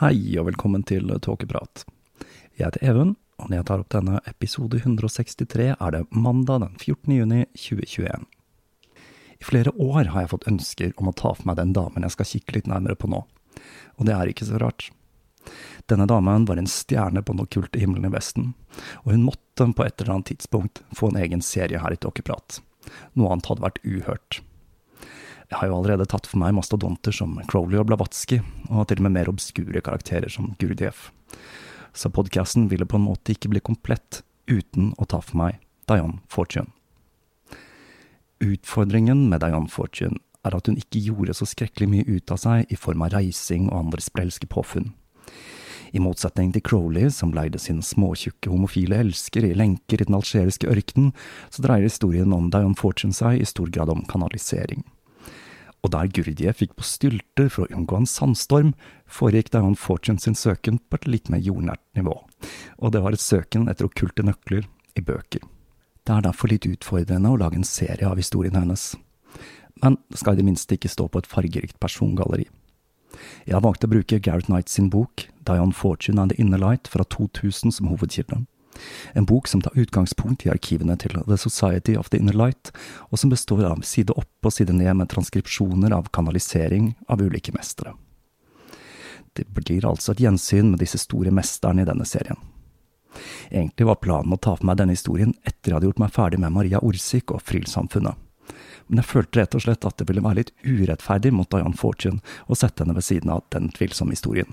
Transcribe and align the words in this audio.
Hei 0.00 0.38
og 0.40 0.46
velkommen 0.46 0.80
til 0.88 1.10
Tåkeprat. 1.20 1.82
Jeg 2.56 2.62
heter 2.62 2.84
Even, 2.88 3.10
og 3.36 3.50
når 3.50 3.58
jeg 3.58 3.66
tar 3.68 3.82
opp 3.82 3.90
denne 3.92 4.22
episode 4.30 4.78
163, 4.80 5.66
er 5.74 5.92
det 5.92 6.00
mandag 6.08 6.62
den 6.62 6.78
14. 6.78 7.12
juni 7.18 7.40
2021. 7.52 8.24
I 8.96 9.44
flere 9.44 9.74
år 9.76 10.08
har 10.14 10.24
jeg 10.24 10.32
fått 10.32 10.48
ønsker 10.48 10.96
om 10.96 11.12
å 11.12 11.14
ta 11.20 11.34
for 11.36 11.50
meg 11.50 11.60
den 11.60 11.76
damen 11.76 12.08
jeg 12.08 12.16
skal 12.16 12.30
kikke 12.30 12.56
litt 12.56 12.72
nærmere 12.72 12.96
på 12.96 13.12
nå, 13.12 13.20
og 14.00 14.08
det 14.08 14.16
er 14.16 14.32
ikke 14.32 14.48
så 14.48 14.62
rart. 14.64 14.88
Denne 15.92 16.08
damen 16.08 16.48
var 16.48 16.56
en 16.56 16.72
stjerne 16.80 17.20
på 17.20 17.36
den 17.36 17.44
okkulte 17.44 17.84
himmelen 17.84 18.08
i 18.08 18.14
Vesten, 18.16 18.54
og 19.04 19.12
hun 19.12 19.28
måtte 19.28 19.68
på 19.68 19.84
et 19.84 20.00
eller 20.00 20.16
annet 20.16 20.32
tidspunkt 20.32 20.80
få 20.96 21.12
en 21.12 21.20
egen 21.20 21.44
serie 21.44 21.84
her 21.84 21.92
i 21.92 22.00
Tåkeprat. 22.00 22.62
Noe 23.20 23.34
annet 23.36 23.52
hadde 23.52 23.68
vært 23.68 23.84
uhørt. 23.84 24.40
Jeg 25.50 25.58
har 25.58 25.66
jo 25.66 25.80
allerede 25.80 26.06
tatt 26.06 26.28
for 26.30 26.38
meg 26.38 26.54
mastodonter 26.54 27.14
som 27.14 27.32
Crowley 27.50 27.80
og 27.80 27.88
Blavatsky, 27.88 28.38
og 28.70 28.86
til 28.86 29.00
og 29.00 29.08
med 29.08 29.16
mer 29.16 29.30
obskure 29.32 29.82
karakterer 29.82 30.30
som 30.30 30.52
Gurdjieff. 30.62 31.08
Så 31.90 32.10
podkasten 32.14 32.68
ville 32.70 32.86
på 32.86 33.00
en 33.00 33.08
måte 33.08 33.34
ikke 33.34 33.50
bli 33.50 33.62
komplett 33.66 34.22
uten 34.46 34.92
å 34.94 35.08
ta 35.10 35.18
for 35.18 35.40
meg 35.40 35.58
Dianne 35.90 36.22
Fortune. 36.30 36.70
Utfordringen 38.40 39.26
med 39.32 39.42
Dianne 39.42 39.68
Fortune 39.68 40.22
er 40.46 40.54
at 40.54 40.70
hun 40.70 40.78
ikke 40.78 41.02
gjorde 41.02 41.34
så 41.36 41.48
skrekkelig 41.50 41.90
mye 41.90 42.06
ut 42.06 42.30
av 42.30 42.38
seg 42.40 42.70
i 42.70 42.78
form 42.78 43.02
av 43.04 43.10
reising 43.16 43.66
og 43.72 43.80
andre 43.80 44.06
sprelske 44.06 44.46
påfunn. 44.48 44.92
I 45.90 45.98
motsetning 45.98 46.54
til 46.54 46.62
Crowley, 46.62 47.10
som 47.10 47.34
leide 47.34 47.58
sin 47.58 47.82
småtjukke 47.82 48.52
homofile 48.52 49.02
elsker 49.02 49.48
i 49.48 49.56
lenker 49.58 49.98
i 49.98 50.06
den 50.06 50.14
algeriske 50.14 50.70
ørkenen, 50.70 51.10
så 51.50 51.66
dreier 51.66 51.90
historien 51.90 52.30
om 52.38 52.52
Dianne 52.54 52.78
Fortune 52.78 53.18
seg 53.18 53.42
i 53.42 53.50
stor 53.50 53.74
grad 53.74 53.90
om 53.90 54.06
kanalisering 54.06 54.86
og 55.80 55.92
der 55.94 56.10
Gurdjieff 56.12 56.60
fikk 56.60 56.74
på 56.76 56.84
stylter 56.84 57.48
for 57.52 57.66
å 57.66 57.78
unngå 57.78 58.00
en 58.00 58.08
sandstorm, 58.08 58.74
foregikk 59.08 59.50
Diane 59.54 59.78
Fortune 59.78 60.20
sin 60.20 60.36
søken 60.36 60.78
på 60.88 61.00
et 61.00 61.08
litt 61.08 61.30
mer 61.32 61.40
jordnært 61.44 61.82
nivå, 61.96 62.16
og 62.78 62.92
det 62.92 63.02
var 63.04 63.16
et 63.16 63.24
søken 63.24 63.68
etter 63.70 63.88
okkulte 63.88 64.26
nøkler 64.26 64.68
i 64.96 65.04
bøker. 65.04 65.44
Det 66.04 66.16
er 66.16 66.24
derfor 66.26 66.52
litt 66.52 66.68
utfordrende 66.68 67.32
å 67.32 67.40
lage 67.40 67.60
en 67.60 67.66
serie 67.66 68.08
av 68.08 68.20
historien 68.20 68.56
hennes, 68.56 68.94
men 69.80 69.96
skal 70.14 70.36
i 70.36 70.40
det 70.40 70.48
minste 70.48 70.76
ikke 70.76 70.92
stå 70.92 71.08
på 71.08 71.22
et 71.22 71.28
fargerikt 71.30 71.78
persongalleri. 71.80 72.48
Jeg 73.46 73.56
har 73.56 73.64
valgt 73.64 73.84
å 73.84 73.90
bruke 73.90 74.20
Gareth 74.22 74.48
Knight 74.48 74.70
sin 74.70 74.90
bok 74.92 75.26
Dion 75.48 75.72
Fortune 75.72 76.20
and 76.20 76.32
the 76.32 76.40
Inner 76.40 76.60
Light 76.60 76.88
fra 76.88 77.04
2000 77.04 77.74
som 77.74 77.88
hovedkilde. 77.90 78.44
En 79.12 79.26
bok 79.26 79.48
som 79.48 79.62
tar 79.62 79.78
utgangspunkt 79.78 80.46
i 80.46 80.52
arkivene 80.52 80.96
til 81.00 81.16
The 81.26 81.38
Society 81.38 81.96
of 81.98 82.10
the 82.10 82.20
Inner 82.20 82.36
Light, 82.36 82.70
og 83.10 83.18
som 83.18 83.32
består 83.32 83.64
av 83.68 83.82
side 83.86 84.14
opp 84.14 84.46
og 84.46 84.54
side 84.54 84.74
ned 84.76 84.94
med 85.00 85.10
transkripsjoner 85.12 85.94
av 85.96 86.08
kanalisering 86.14 86.94
av 87.08 87.22
ulike 87.22 87.52
mestere. 87.56 87.96
Det 89.32 89.46
blir 89.54 89.86
altså 89.86 90.12
et 90.12 90.24
gjensyn 90.24 90.72
med 90.72 90.82
disse 90.82 90.98
store 90.98 91.32
mesterne 91.34 91.84
i 91.84 91.88
denne 91.88 92.06
serien. 92.08 92.38
Egentlig 93.50 93.86
var 93.86 94.00
planen 94.02 94.34
å 94.34 94.38
ta 94.38 94.54
for 94.56 94.66
meg 94.66 94.78
denne 94.78 94.94
historien 94.94 95.34
etter 95.42 95.70
jeg 95.70 95.76
hadde 95.78 95.90
gjort 95.90 96.02
meg 96.02 96.14
ferdig 96.14 96.40
med 96.42 96.54
Maria 96.54 96.80
Orsik 96.86 97.34
og 97.34 97.42
Frilsamfunnet. 97.46 98.18
Men 98.90 99.02
jeg 99.02 99.10
følte 99.10 99.38
rett 99.40 99.54
og 99.54 99.62
slett 99.62 99.86
at 99.86 99.98
det 99.98 100.08
ville 100.08 100.22
være 100.24 100.40
litt 100.40 100.52
urettferdig 100.66 101.30
mot 101.34 101.50
Diane 101.50 101.78
Fortune 101.78 102.22
å 102.50 102.58
sette 102.58 102.82
henne 102.82 102.96
ved 102.96 103.06
siden 103.06 103.30
av 103.34 103.44
den 103.54 103.70
tvilsomme 103.74 104.16
historien. 104.16 104.50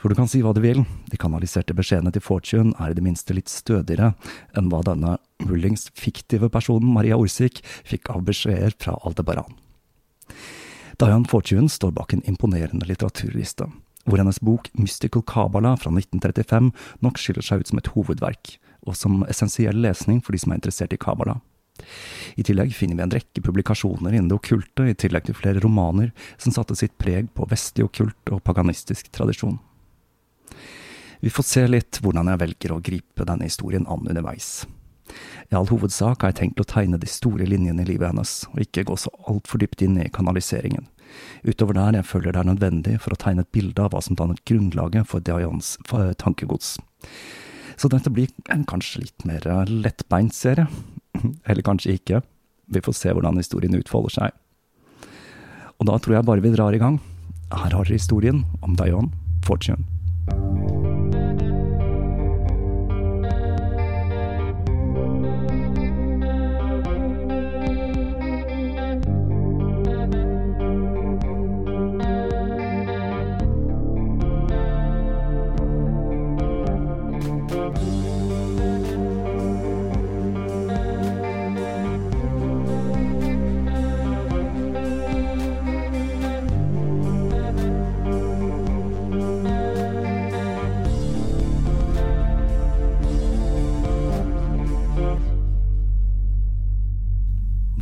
For 0.00 0.08
du 0.08 0.16
kan 0.16 0.28
si 0.32 0.40
hva 0.40 0.54
du 0.56 0.62
vil, 0.64 0.80
de 1.12 1.18
kanaliserte 1.20 1.74
beskjedene 1.76 2.12
til 2.14 2.24
Fortune 2.24 2.72
er 2.80 2.92
i 2.92 2.96
det 2.96 3.04
minste 3.04 3.34
litt 3.36 3.52
stødigere 3.52 4.14
enn 4.56 4.70
hva 4.72 4.80
denne 4.86 5.18
mullings 5.44 5.90
fiktive 5.92 6.48
personen, 6.52 6.88
Maria 6.94 7.18
Orsik, 7.20 7.60
fikk 7.84 8.08
av 8.14 8.24
beskjeder 8.24 8.72
fra 8.80 8.96
Aldebaran. 9.04 9.58
Dian 11.00 11.28
Fortune 11.28 11.68
står 11.68 11.92
bak 11.96 12.16
en 12.16 12.24
imponerende 12.28 12.88
litteraturliste, 12.88 13.68
hvor 14.08 14.20
hennes 14.20 14.40
bok 14.40 14.72
Mystical 14.80 15.24
Kabbalah 15.28 15.76
fra 15.80 15.92
1935 15.92 16.72
nok 17.04 17.20
skiller 17.20 17.44
seg 17.44 17.60
ut 17.60 17.68
som 17.68 17.80
et 17.80 17.92
hovedverk, 17.92 18.56
og 18.88 18.96
som 18.96 19.20
essensiell 19.28 19.84
lesning 19.84 20.24
for 20.24 20.32
de 20.32 20.40
som 20.40 20.54
er 20.54 20.62
interessert 20.62 20.96
i 20.96 21.00
Kabbalah. 21.00 21.44
I 22.40 22.44
tillegg 22.44 22.72
finner 22.76 22.96
vi 22.96 23.04
en 23.04 23.12
rekke 23.12 23.44
publikasjoner 23.44 24.14
innen 24.14 24.32
det 24.32 24.40
okkulte, 24.40 24.88
i 24.88 24.96
tillegg 24.96 25.28
til 25.28 25.36
flere 25.36 25.60
romaner 25.60 26.14
som 26.40 26.56
satte 26.56 26.76
sitt 26.76 26.96
preg 27.00 27.28
på 27.36 27.48
vestlig 27.52 27.88
okkult 27.88 28.32
og 28.32 28.44
paganistisk 28.48 29.12
tradisjon. 29.12 29.60
Vi 31.20 31.30
får 31.30 31.46
se 31.46 31.64
litt 31.68 32.00
hvordan 32.00 32.30
jeg 32.32 32.40
velger 32.40 32.72
å 32.72 32.82
gripe 32.84 33.26
denne 33.28 33.48
historien 33.48 33.86
an 33.88 34.06
underveis. 34.08 34.64
I 35.50 35.56
all 35.58 35.68
hovedsak 35.68 36.22
har 36.22 36.32
jeg 36.32 36.38
tenkt 36.38 36.62
å 36.62 36.68
tegne 36.68 37.00
de 37.00 37.08
store 37.10 37.48
linjene 37.48 37.82
i 37.82 37.88
livet 37.88 38.12
hennes, 38.12 38.44
og 38.52 38.62
ikke 38.62 38.86
gå 38.88 38.96
så 39.00 39.10
altfor 39.28 39.60
dypt 39.60 39.82
inn 39.84 39.98
i 40.00 40.08
kanaliseringen. 40.14 40.86
Utover 41.42 41.74
der 41.76 41.98
jeg 41.98 42.06
føler 42.06 42.32
det 42.32 42.42
er 42.42 42.50
nødvendig 42.52 42.96
for 43.02 43.14
å 43.14 43.20
tegne 43.20 43.44
et 43.44 43.52
bilde 43.52 43.82
av 43.82 43.92
hva 43.92 44.02
som 44.04 44.16
dannet 44.16 44.42
grunnlaget 44.46 45.08
for 45.10 45.24
Dians 45.26 45.74
tankegods. 46.22 46.76
Så 47.80 47.88
dette 47.90 48.12
blir 48.12 48.30
en 48.52 48.66
kanskje 48.68 49.04
litt 49.06 49.24
mer 49.28 49.46
lettbeint 49.68 50.36
serie. 50.36 50.68
Eller 51.48 51.66
kanskje 51.66 51.96
ikke. 51.96 52.22
Vi 52.70 52.84
får 52.84 52.96
se 52.96 53.14
hvordan 53.16 53.40
historien 53.40 53.74
utfolder 53.78 54.16
seg. 54.16 54.36
Og 55.80 55.88
da 55.88 55.96
tror 55.96 56.18
jeg 56.18 56.28
bare 56.28 56.44
vi 56.44 56.52
drar 56.54 56.76
i 56.76 56.82
gang. 56.82 57.00
Her 57.50 57.72
har 57.72 57.82
dere 57.82 57.96
historien 57.96 58.44
om 58.62 58.76
Diane 58.78 59.10
Fortune. 59.42 59.88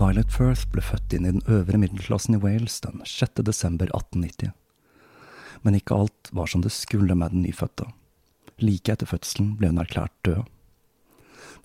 Violet 0.08 0.30
Firth 0.32 0.62
ble 0.72 0.80
født 0.80 1.12
inn 1.12 1.26
i 1.26 1.30
den 1.34 1.42
øvre 1.52 1.76
middelklassen 1.76 2.38
i 2.38 2.40
Wales 2.40 2.78
den 2.80 3.02
6. 3.04 3.42
desember 3.44 3.90
1890. 3.90 4.54
Men 5.60 5.74
ikke 5.76 5.98
alt 6.00 6.30
var 6.32 6.48
som 6.48 6.62
det 6.64 6.72
skulle 6.72 7.12
med 7.18 7.34
den 7.34 7.42
nyfødte. 7.44 7.90
Like 8.62 8.94
etter 8.94 9.10
fødselen 9.10 9.50
ble 9.58 9.68
hun 9.68 9.82
erklært 9.82 10.14
død. 10.24 10.46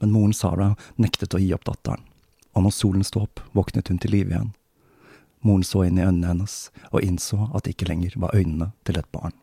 Men 0.01 0.11
moren 0.11 0.35
Sarah 0.35 0.73
nektet 0.99 1.37
å 1.37 1.39
gi 1.39 1.53
opp 1.55 1.63
datteren, 1.69 2.03
og 2.51 2.65
når 2.65 2.75
solen 2.75 3.07
sto 3.07 3.23
opp, 3.23 3.39
våknet 3.55 3.87
hun 3.93 4.01
til 4.03 4.11
live 4.11 4.35
igjen. 4.35 4.51
Moren 5.47 5.63
så 5.63 5.85
inn 5.87 6.01
i 6.01 6.03
øynene 6.03 6.33
hennes 6.33 6.57
og 6.89 6.99
innså 6.99 7.45
at 7.53 7.63
det 7.63 7.77
ikke 7.77 7.87
lenger 7.93 8.17
var 8.25 8.35
øynene 8.35 8.73
til 8.83 8.99
et 8.99 9.11
barn. 9.15 9.37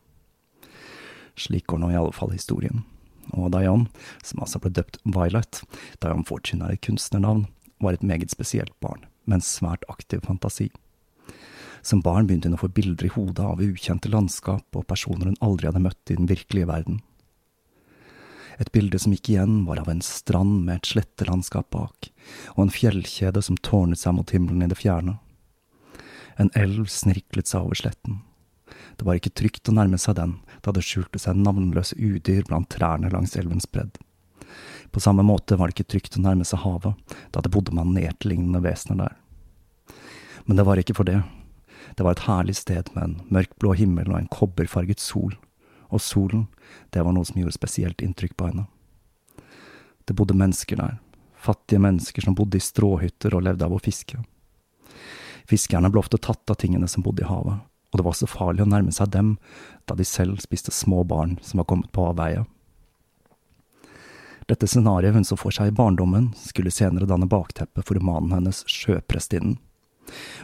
Slik 1.41 1.71
går 1.73 1.81
nå 1.81 1.95
i 1.95 1.97
alle 2.03 2.13
fall 2.13 2.37
historien. 2.37 2.85
Og 3.33 3.49
Diane, 3.55 3.89
som 4.27 4.45
altså 4.45 4.61
ble 4.61 4.75
døpt 4.77 5.01
Violet, 5.09 5.63
Diane 6.05 6.29
Fortune 6.29 6.67
er 6.67 6.77
et 6.77 6.85
kunstnernavn, 6.85 7.47
var 7.81 7.97
et 7.97 8.07
meget 8.07 8.33
spesielt 8.33 8.75
barn, 8.81 9.07
med 9.25 9.41
en 9.41 9.47
svært 9.47 9.85
aktiv 9.89 10.23
fantasi. 10.27 10.71
Som 11.83 12.03
barn 12.05 12.27
begynte 12.29 12.51
hun 12.51 12.59
å 12.59 12.61
få 12.61 12.69
bilder 12.77 13.09
i 13.09 13.15
hodet 13.15 13.45
av 13.45 13.63
ukjente 13.65 14.11
landskap 14.13 14.77
og 14.77 14.87
personer 14.89 15.31
hun 15.31 15.41
aldri 15.41 15.71
hadde 15.71 15.83
møtt 15.85 16.13
i 16.13 16.19
den 16.19 16.29
virkelige 16.29 16.69
verden. 16.69 17.01
Et 18.61 18.69
bilde 18.75 18.99
som 19.01 19.15
gikk 19.15 19.31
igjen, 19.33 19.63
var 19.65 19.81
av 19.81 19.89
en 19.89 20.03
strand 20.05 20.67
med 20.67 20.83
et 20.83 20.91
slettelandskap 20.91 21.71
bak, 21.73 22.11
og 22.57 22.67
en 22.67 22.75
fjellkjede 22.75 23.41
som 23.47 23.57
tårnet 23.57 24.03
seg 24.03 24.19
mot 24.19 24.35
himmelen 24.35 24.67
i 24.67 24.69
det 24.69 24.77
fjerne. 24.77 25.17
En 26.37 26.53
elv 26.57 26.91
snirklet 26.93 27.49
seg 27.49 27.65
over 27.65 27.81
sletten. 27.81 28.21
Det 29.01 29.07
var 29.09 29.17
ikke 29.17 29.33
trygt 29.33 29.71
å 29.73 29.77
nærme 29.77 29.97
seg 30.01 30.19
den, 30.19 30.37
da 30.61 30.75
det 30.77 30.85
skjulte 30.85 31.21
seg 31.23 31.41
navnløse 31.41 31.97
udyr 31.97 32.45
blant 32.49 32.69
trærne 32.73 33.09
langs 33.13 33.33
elvens 33.41 33.65
bredd. 33.65 33.97
På 34.91 35.01
samme 35.01 35.23
måte 35.27 35.57
var 35.57 35.69
det 35.69 35.79
ikke 35.79 35.93
trygt 35.95 36.19
å 36.19 36.25
nærme 36.25 36.47
seg 36.47 36.63
havet, 36.65 36.97
da 37.31 37.43
det 37.43 37.53
bodde 37.55 37.75
manertlignende 37.77 38.63
vesener 38.65 39.05
der. 39.05 39.19
Men 40.45 40.59
det 40.59 40.67
var 40.67 40.81
ikke 40.81 40.97
for 40.99 41.07
det. 41.07 41.21
Det 41.97 42.07
var 42.07 42.17
et 42.17 42.27
herlig 42.27 42.57
sted 42.59 42.91
med 42.95 43.05
en 43.05 43.17
mørkblå 43.31 43.75
himmel 43.79 44.11
og 44.11 44.19
en 44.19 44.31
kobberfarget 44.33 45.03
sol, 45.03 45.37
og 45.91 46.03
solen, 46.03 46.47
det 46.95 47.03
var 47.03 47.15
noe 47.15 47.27
som 47.27 47.41
gjorde 47.41 47.57
spesielt 47.57 48.03
inntrykk 48.03 48.37
på 48.39 48.51
henne. 48.51 48.67
Det 50.07 50.15
bodde 50.19 50.37
mennesker 50.39 50.79
der, 50.79 50.99
fattige 51.39 51.83
mennesker 51.83 52.25
som 52.27 52.37
bodde 52.39 52.59
i 52.59 52.65
stråhytter 52.65 53.35
og 53.35 53.45
levde 53.47 53.67
av 53.67 53.75
å 53.75 53.83
fiske. 53.83 54.21
Fiskerne 55.51 55.91
ble 55.91 56.03
ofte 56.03 56.19
tatt 56.19 56.51
av 56.51 56.59
tingene 56.63 56.89
som 56.91 57.03
bodde 57.03 57.25
i 57.25 57.31
havet, 57.31 57.59
og 57.91 57.99
det 57.99 58.07
var 58.07 58.15
så 58.19 58.29
farlig 58.31 58.63
å 58.65 58.71
nærme 58.71 58.95
seg 58.95 59.11
dem, 59.15 59.35
da 59.87 59.97
de 59.99 60.07
selv 60.07 60.39
spiste 60.43 60.75
små 60.75 61.03
barn 61.03 61.39
som 61.43 61.63
var 61.63 61.69
kommet 61.71 61.91
på 61.95 62.07
avveie. 62.13 62.45
Dette 64.51 64.67
scenarioet 64.67 65.15
hun 65.15 65.25
så 65.25 65.37
for 65.39 65.55
seg 65.55 65.71
i 65.71 65.75
barndommen, 65.79 66.33
skulle 66.35 66.73
senere 66.75 67.07
danne 67.07 67.29
bakteppet 67.31 67.87
for 67.87 67.95
romanen 67.95 68.33
hennes 68.35 68.65
Sjøprestinnen. 68.67 69.61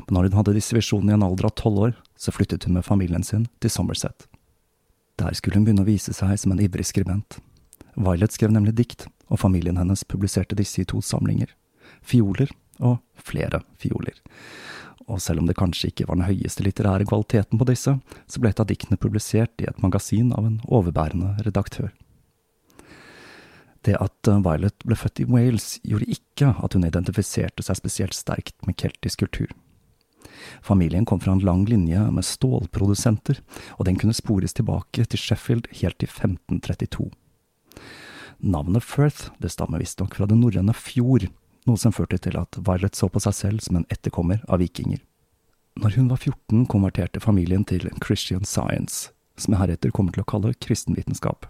Men 0.06 0.14
når 0.14 0.28
hun 0.28 0.36
hadde 0.38 0.54
disse 0.54 0.76
visjonene 0.76 1.16
i 1.16 1.16
en 1.16 1.24
alder 1.26 1.48
av 1.48 1.56
tolv 1.58 1.80
år, 1.88 1.96
så 2.14 2.30
flyttet 2.30 2.68
hun 2.68 2.76
med 2.76 2.86
familien 2.86 3.26
sin 3.26 3.48
til 3.58 3.72
Somerset. 3.72 4.28
Der 5.18 5.34
skulle 5.34 5.58
hun 5.58 5.66
begynne 5.66 5.82
å 5.82 5.88
vise 5.88 6.14
seg 6.14 6.38
som 6.38 6.54
en 6.54 6.62
ivrig 6.62 6.86
skribent. 6.86 7.40
Violet 7.96 8.36
skrev 8.36 8.54
nemlig 8.54 8.76
dikt, 8.78 9.08
og 9.26 9.42
familien 9.42 9.80
hennes 9.80 10.06
publiserte 10.06 10.54
disse 10.54 10.84
i 10.84 10.86
to 10.86 11.02
samlinger, 11.02 11.50
Fioler 12.06 12.52
og 12.78 13.00
Flere 13.26 13.64
fioler. 13.80 14.14
Og 15.10 15.18
selv 15.22 15.42
om 15.42 15.50
det 15.50 15.58
kanskje 15.58 15.90
ikke 15.90 16.06
var 16.06 16.20
den 16.20 16.28
høyeste 16.28 16.62
litterære 16.62 17.08
kvaliteten 17.08 17.58
på 17.58 17.66
disse, 17.66 17.98
så 17.98 18.42
ble 18.42 18.54
et 18.54 18.62
av 18.62 18.70
diktene 18.70 19.00
publisert 19.02 19.64
i 19.64 19.66
et 19.66 19.82
magasin 19.82 20.30
av 20.36 20.46
en 20.46 20.60
overbærende 20.70 21.40
redaktør. 21.42 21.90
Det 23.86 23.94
at 24.02 24.30
eh, 24.30 24.42
Violet 24.42 24.86
ble 24.86 24.98
født 24.98 25.22
i 25.22 25.28
Wales, 25.30 25.76
gjorde 25.86 26.10
ikke 26.16 26.52
at 26.58 26.74
hun 26.74 26.86
identifiserte 26.88 27.62
seg 27.62 27.78
spesielt 27.78 28.16
sterkt 28.18 28.56
med 28.66 28.78
keltisk 28.80 29.22
kultur. 29.22 29.52
Familien 30.62 31.06
kom 31.06 31.20
fra 31.22 31.32
en 31.36 31.44
lang 31.44 31.64
linje 31.68 32.00
med 32.10 32.26
stålprodusenter, 32.26 33.40
og 33.78 33.86
den 33.86 33.98
kunne 34.00 34.16
spores 34.16 34.56
tilbake 34.56 35.06
til 35.06 35.22
Sheffield 35.22 35.70
helt 35.80 35.98
til 36.02 36.10
1532. 36.10 37.10
Navnet 38.42 38.84
Firth 38.84 39.30
det 39.40 39.52
stammer 39.54 39.80
visstnok 39.80 40.16
fra 40.18 40.26
det 40.28 40.36
norrøne 40.38 40.74
fjord, 40.76 41.28
noe 41.66 41.80
som 41.80 41.94
førte 41.94 42.18
til 42.22 42.36
at 42.38 42.58
Violet 42.58 42.98
så 42.98 43.08
på 43.10 43.22
seg 43.22 43.36
selv 43.36 43.64
som 43.64 43.78
en 43.78 43.86
etterkommer 43.92 44.42
av 44.48 44.60
vikinger. 44.62 45.00
Når 45.76 45.98
hun 45.98 46.08
var 46.08 46.20
14, 46.22 46.66
konverterte 46.72 47.20
familien 47.20 47.64
til 47.68 47.88
Christian 48.04 48.44
Science, 48.48 49.12
som 49.36 49.52
jeg 49.52 49.62
heretter 49.62 49.92
kommer 49.92 50.14
til 50.14 50.24
å 50.24 50.28
kalle 50.28 50.54
kristenvitenskap. 50.56 51.48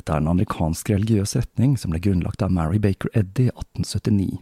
Dette 0.00 0.14
er 0.16 0.22
en 0.22 0.30
amerikansk 0.32 0.88
religiøs 0.94 1.34
retning 1.36 1.74
som 1.76 1.92
ble 1.92 1.98
grunnlagt 2.00 2.40
av 2.40 2.52
Mary 2.56 2.78
Baker 2.80 3.10
Eddy 3.12 3.50
i 3.50 3.52
1879, 3.52 4.38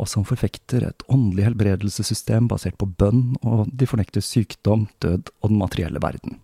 og 0.00 0.08
som 0.08 0.24
forfekter 0.24 0.86
et 0.86 1.02
åndelig 1.12 1.50
helbredelsessystem 1.50 2.46
basert 2.48 2.78
på 2.80 2.88
bønn, 2.88 3.34
og 3.44 3.68
de 3.68 3.88
fornekter 3.90 4.24
sykdom, 4.24 4.86
død 5.04 5.28
og 5.42 5.52
den 5.52 5.60
materielle 5.60 6.00
verden. 6.00 6.38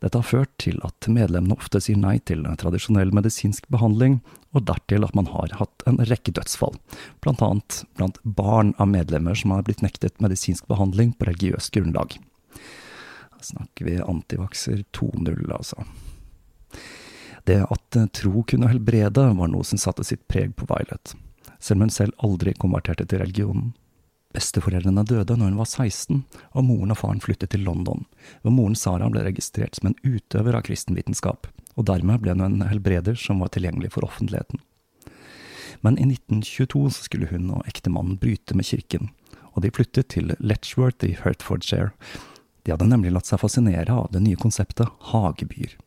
Dette 0.00 0.16
har 0.16 0.24
ført 0.24 0.54
til 0.62 0.78
at 0.86 1.10
medlemmene 1.12 1.58
ofte 1.58 1.82
sier 1.84 2.00
nei 2.00 2.14
til 2.24 2.46
tradisjonell 2.56 3.12
medisinsk 3.12 3.68
behandling, 3.68 4.22
og 4.56 4.64
dertil 4.70 5.04
at 5.04 5.12
man 5.18 5.28
har 5.28 5.52
hatt 5.58 5.84
en 5.90 6.00
rekke 6.08 6.32
dødsfall, 6.38 6.78
blant 7.20 7.44
annet 7.44 7.82
blant 8.00 8.16
barn 8.24 8.72
av 8.80 8.88
medlemmer 8.94 9.36
som 9.36 9.52
har 9.52 9.66
blitt 9.66 9.84
nektet 9.84 10.22
medisinsk 10.24 10.64
behandling 10.72 11.12
på 11.18 11.28
religiøst 11.28 11.76
grunnlag. 11.76 12.16
Da 12.56 13.44
snakker 13.50 13.90
vi 13.90 13.98
antivakser 14.00 14.86
2.0, 14.96 15.44
altså. 15.52 15.84
Det 17.48 17.62
at 17.64 17.96
eh, 17.96 18.06
tro 18.12 18.42
kunne 18.44 18.68
helbrede, 18.68 19.24
var 19.38 19.48
noe 19.48 19.64
som 19.64 19.80
satte 19.80 20.04
sitt 20.04 20.26
preg 20.28 20.52
på 20.58 20.66
Violet, 20.68 21.14
selv 21.56 21.78
om 21.78 21.86
hun 21.86 21.92
selv 21.94 22.24
aldri 22.26 22.52
konverterte 22.52 23.06
til 23.08 23.22
religionen. 23.22 23.70
Besteforeldrene 24.36 25.06
døde 25.08 25.38
når 25.38 25.54
hun 25.54 25.62
var 25.62 25.70
16, 25.70 26.18
og 26.52 26.66
moren 26.66 26.92
og 26.92 27.00
faren 27.00 27.22
flyttet 27.24 27.54
til 27.54 27.64
London, 27.64 28.04
hvor 28.42 28.52
moren 28.52 28.76
Sara 28.76 29.08
ble 29.08 29.24
registrert 29.24 29.78
som 29.78 29.88
en 29.88 29.96
utøver 30.04 30.58
av 30.58 30.66
kristenvitenskap, 30.68 31.48
og 31.80 31.88
dermed 31.88 32.20
ble 32.20 32.36
hun 32.36 32.44
en 32.44 32.68
helbreder 32.68 33.16
som 33.16 33.40
var 33.40 33.54
tilgjengelig 33.56 33.94
for 33.96 34.04
offentligheten. 34.04 34.60
Men 35.80 35.96
i 35.96 36.04
1922 36.10 36.84
skulle 37.00 37.32
hun 37.32 37.48
og 37.56 37.64
ektemannen 37.70 38.20
bryte 38.20 38.52
med 38.58 38.68
kirken, 38.68 39.08
og 39.54 39.64
de 39.64 39.72
flyttet 39.72 40.12
til 40.12 40.36
Letchworth 40.36 41.08
i 41.08 41.16
Hertfordshire. 41.16 41.94
De 42.66 42.76
hadde 42.76 42.92
nemlig 42.92 43.16
latt 43.16 43.30
seg 43.30 43.40
fascinere 43.40 43.94
av 43.94 44.12
det 44.12 44.20
nye 44.26 44.36
konseptet 44.36 44.92
hagebyer 45.14 45.78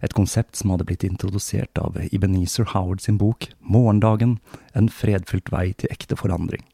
et 0.00 0.14
konsept 0.16 0.56
som 0.56 0.72
hadde 0.72 0.86
blitt 0.88 1.04
introdusert 1.06 1.78
av 1.78 1.98
Ebenezer 2.10 2.68
Howard 2.72 3.02
sin 3.04 3.18
bok 3.20 3.50
Morgendagen, 3.60 4.38
en 4.74 4.88
fredfylt 4.88 5.52
vei 5.52 5.70
til 5.72 5.92
ekte 5.92 6.18
forandring, 6.18 6.64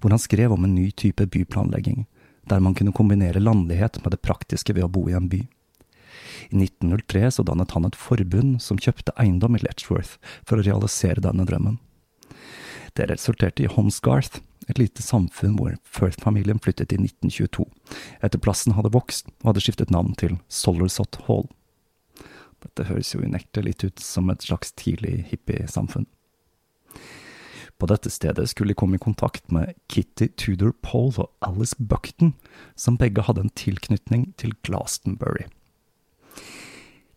hvor 0.00 0.14
han 0.14 0.22
skrev 0.22 0.54
om 0.54 0.66
en 0.66 0.74
ny 0.74 0.90
type 0.90 1.26
byplanlegging, 1.26 2.06
der 2.50 2.60
man 2.60 2.74
kunne 2.74 2.94
kombinere 2.96 3.42
landlighet 3.42 4.00
med 4.04 4.14
det 4.14 4.22
praktiske 4.22 4.74
ved 4.74 4.86
å 4.86 4.92
bo 4.92 5.08
i 5.08 5.16
en 5.16 5.28
by. 5.30 5.44
I 6.50 6.56
1903 6.56 7.30
så 7.36 7.44
dannet 7.46 7.70
han 7.76 7.86
et 7.86 7.98
forbund 7.98 8.58
som 8.62 8.80
kjøpte 8.80 9.14
eiendom 9.20 9.56
i 9.56 9.62
Letchworth 9.62 10.16
for 10.42 10.58
å 10.58 10.66
realisere 10.66 11.22
denne 11.22 11.46
drømmen. 11.46 11.78
Det 12.98 13.06
resulterte 13.06 13.62
i 13.62 13.70
Homsgarth, 13.70 14.40
et 14.68 14.78
lite 14.78 15.02
samfunn 15.02 15.56
hvor 15.58 15.76
Firth-familien 15.86 16.60
flyttet 16.62 16.92
i 16.94 16.98
1922, 16.98 17.66
etter 18.22 18.42
plassen 18.42 18.74
hadde 18.76 18.92
vokst 18.94 19.30
og 19.40 19.52
hadde 19.52 19.62
skiftet 19.64 19.94
navn 19.94 20.16
til 20.18 20.38
Solersot 20.50 21.20
Hall. 21.28 21.46
Dette 22.60 22.86
høres 22.90 23.14
jo 23.14 23.22
unektelig 23.24 23.78
ut 23.84 24.02
som 24.04 24.30
et 24.32 24.44
slags 24.44 24.74
tidlig 24.76 25.24
hippiesamfunn. 25.30 26.08
På 27.80 27.88
dette 27.88 28.10
stedet 28.12 28.44
skulle 28.50 28.74
de 28.74 28.76
komme 28.76 28.98
i 28.98 29.00
kontakt 29.00 29.46
med 29.48 29.72
Kitty 29.88 30.28
Tudor 30.36 30.74
Pole 30.84 31.24
og 31.24 31.30
Alice 31.46 31.76
Buckton, 31.78 32.34
som 32.76 32.98
begge 33.00 33.24
hadde 33.24 33.46
en 33.46 33.54
tilknytning 33.56 34.34
til 34.40 34.52
Glastonbury. 34.66 35.46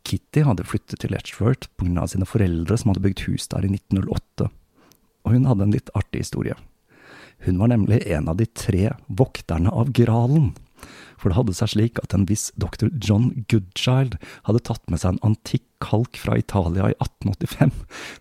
Kitty 0.08 0.44
hadde 0.48 0.64
flyttet 0.68 1.02
til 1.04 1.12
Letchworth 1.12 1.68
pga. 1.80 2.08
sine 2.08 2.28
foreldre 2.28 2.78
som 2.80 2.92
hadde 2.92 3.04
bygd 3.04 3.26
hus 3.28 3.48
der 3.52 3.68
i 3.68 3.72
1908, 3.72 4.48
og 5.24 5.36
hun 5.36 5.50
hadde 5.52 5.68
en 5.68 5.76
litt 5.76 5.92
artig 6.00 6.24
historie. 6.24 6.56
Hun 7.44 7.60
var 7.60 7.72
nemlig 7.74 8.00
en 8.08 8.30
av 8.32 8.40
de 8.40 8.48
tre 8.48 8.94
vokterne 9.08 9.72
av 9.72 9.92
Gralen, 9.92 10.54
for 11.18 11.30
det 11.30 11.38
hadde 11.38 11.56
seg 11.58 11.74
slik 11.74 12.02
at 12.04 12.16
en 12.16 12.25
viss 12.30 12.50
doktor 12.60 12.92
John 13.02 13.32
Goodchild 13.52 14.18
hadde 14.48 14.63
tatt 14.68 14.84
med 14.92 15.02
seg 15.02 15.16
en 15.16 15.24
antikk 15.32 15.66
kalk 15.84 16.18
fra 16.20 16.38
Italia 16.40 16.90
i 16.92 16.98
1885, 16.98 17.72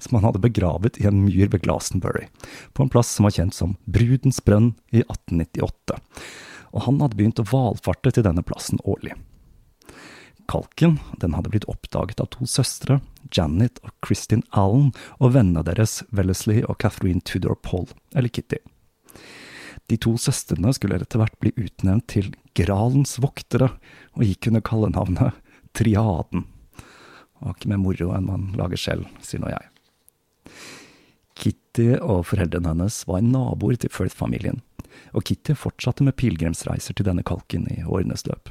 som 0.02 0.18
han 0.18 0.28
hadde 0.28 0.42
begravet 0.42 0.98
i 1.00 1.06
en 1.10 1.24
myr 1.24 1.50
ved 1.52 1.62
Glastonbury, 1.66 2.28
på 2.74 2.84
en 2.84 2.92
plass 2.92 3.12
som 3.14 3.28
var 3.28 3.36
kjent 3.36 3.56
som 3.56 3.76
Brudens 3.84 4.42
brønn 4.44 4.72
i 4.90 5.04
1898, 5.04 6.00
og 6.72 6.86
han 6.86 7.02
hadde 7.04 7.18
begynt 7.18 7.42
å 7.42 7.48
valfarte 7.52 8.14
til 8.14 8.26
denne 8.26 8.44
plassen 8.46 8.82
årlig. 8.88 9.14
Kalken 10.50 10.98
den 11.22 11.36
hadde 11.36 11.52
blitt 11.52 11.68
oppdaget 11.70 12.20
av 12.20 12.32
to 12.34 12.48
søstre, 12.50 12.98
Janet 13.32 13.78
og 13.86 13.94
Kristin 14.04 14.42
Allen, 14.50 14.90
og 15.20 15.36
vennene 15.36 15.62
deres, 15.66 16.00
Wellesley 16.10 16.64
og 16.66 16.80
Catherine 16.82 17.22
Tudor 17.24 17.56
Paul, 17.62 17.86
eller 18.14 18.32
Kitty. 18.32 18.58
De 19.92 19.98
to 20.00 20.14
søstrene 20.16 20.72
skulle 20.72 20.96
etter 20.96 21.20
hvert 21.20 21.34
bli 21.42 21.50
utnevnt 21.60 22.06
til 22.08 22.30
Gralens 22.56 23.18
voktere, 23.20 23.68
og 24.16 24.24
gikk 24.24 24.48
under 24.48 24.64
kallenavnet 24.64 25.36
Triaden. 25.76 26.46
Var 27.42 27.56
ikke 27.56 27.68
mer 27.72 27.80
moro 27.82 28.14
enn 28.16 28.30
man 28.30 28.46
lager 28.56 28.80
selv, 28.80 29.10
sier 29.20 29.42
nå 29.42 29.50
jeg. 29.52 29.68
Kitty 31.36 31.88
og 31.98 32.24
foreldrene 32.30 32.72
hennes 32.72 33.02
var 33.08 33.20
naboer 33.26 33.76
til 33.82 33.92
Firth-familien, 33.92 34.62
og 35.12 35.26
Kitty 35.28 35.56
fortsatte 35.58 36.06
med 36.08 36.16
pilegrimsreiser 36.16 36.96
til 36.96 37.08
denne 37.10 37.24
kalken 37.26 37.68
i 37.72 37.82
årenes 37.84 38.24
løp. 38.30 38.48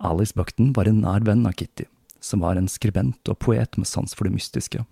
Alice 0.00 0.32
Buckton 0.32 0.72
var 0.76 0.88
en 0.88 1.02
nær 1.04 1.24
venn 1.28 1.44
av 1.48 1.58
Kitty, 1.60 1.84
som 2.24 2.44
var 2.46 2.56
en 2.56 2.70
skribent 2.70 3.28
og 3.28 3.42
poet 3.44 3.76
med 3.76 3.88
sans 3.90 4.16
for 4.16 4.24
det 4.24 4.36
mystiske. 4.38 4.88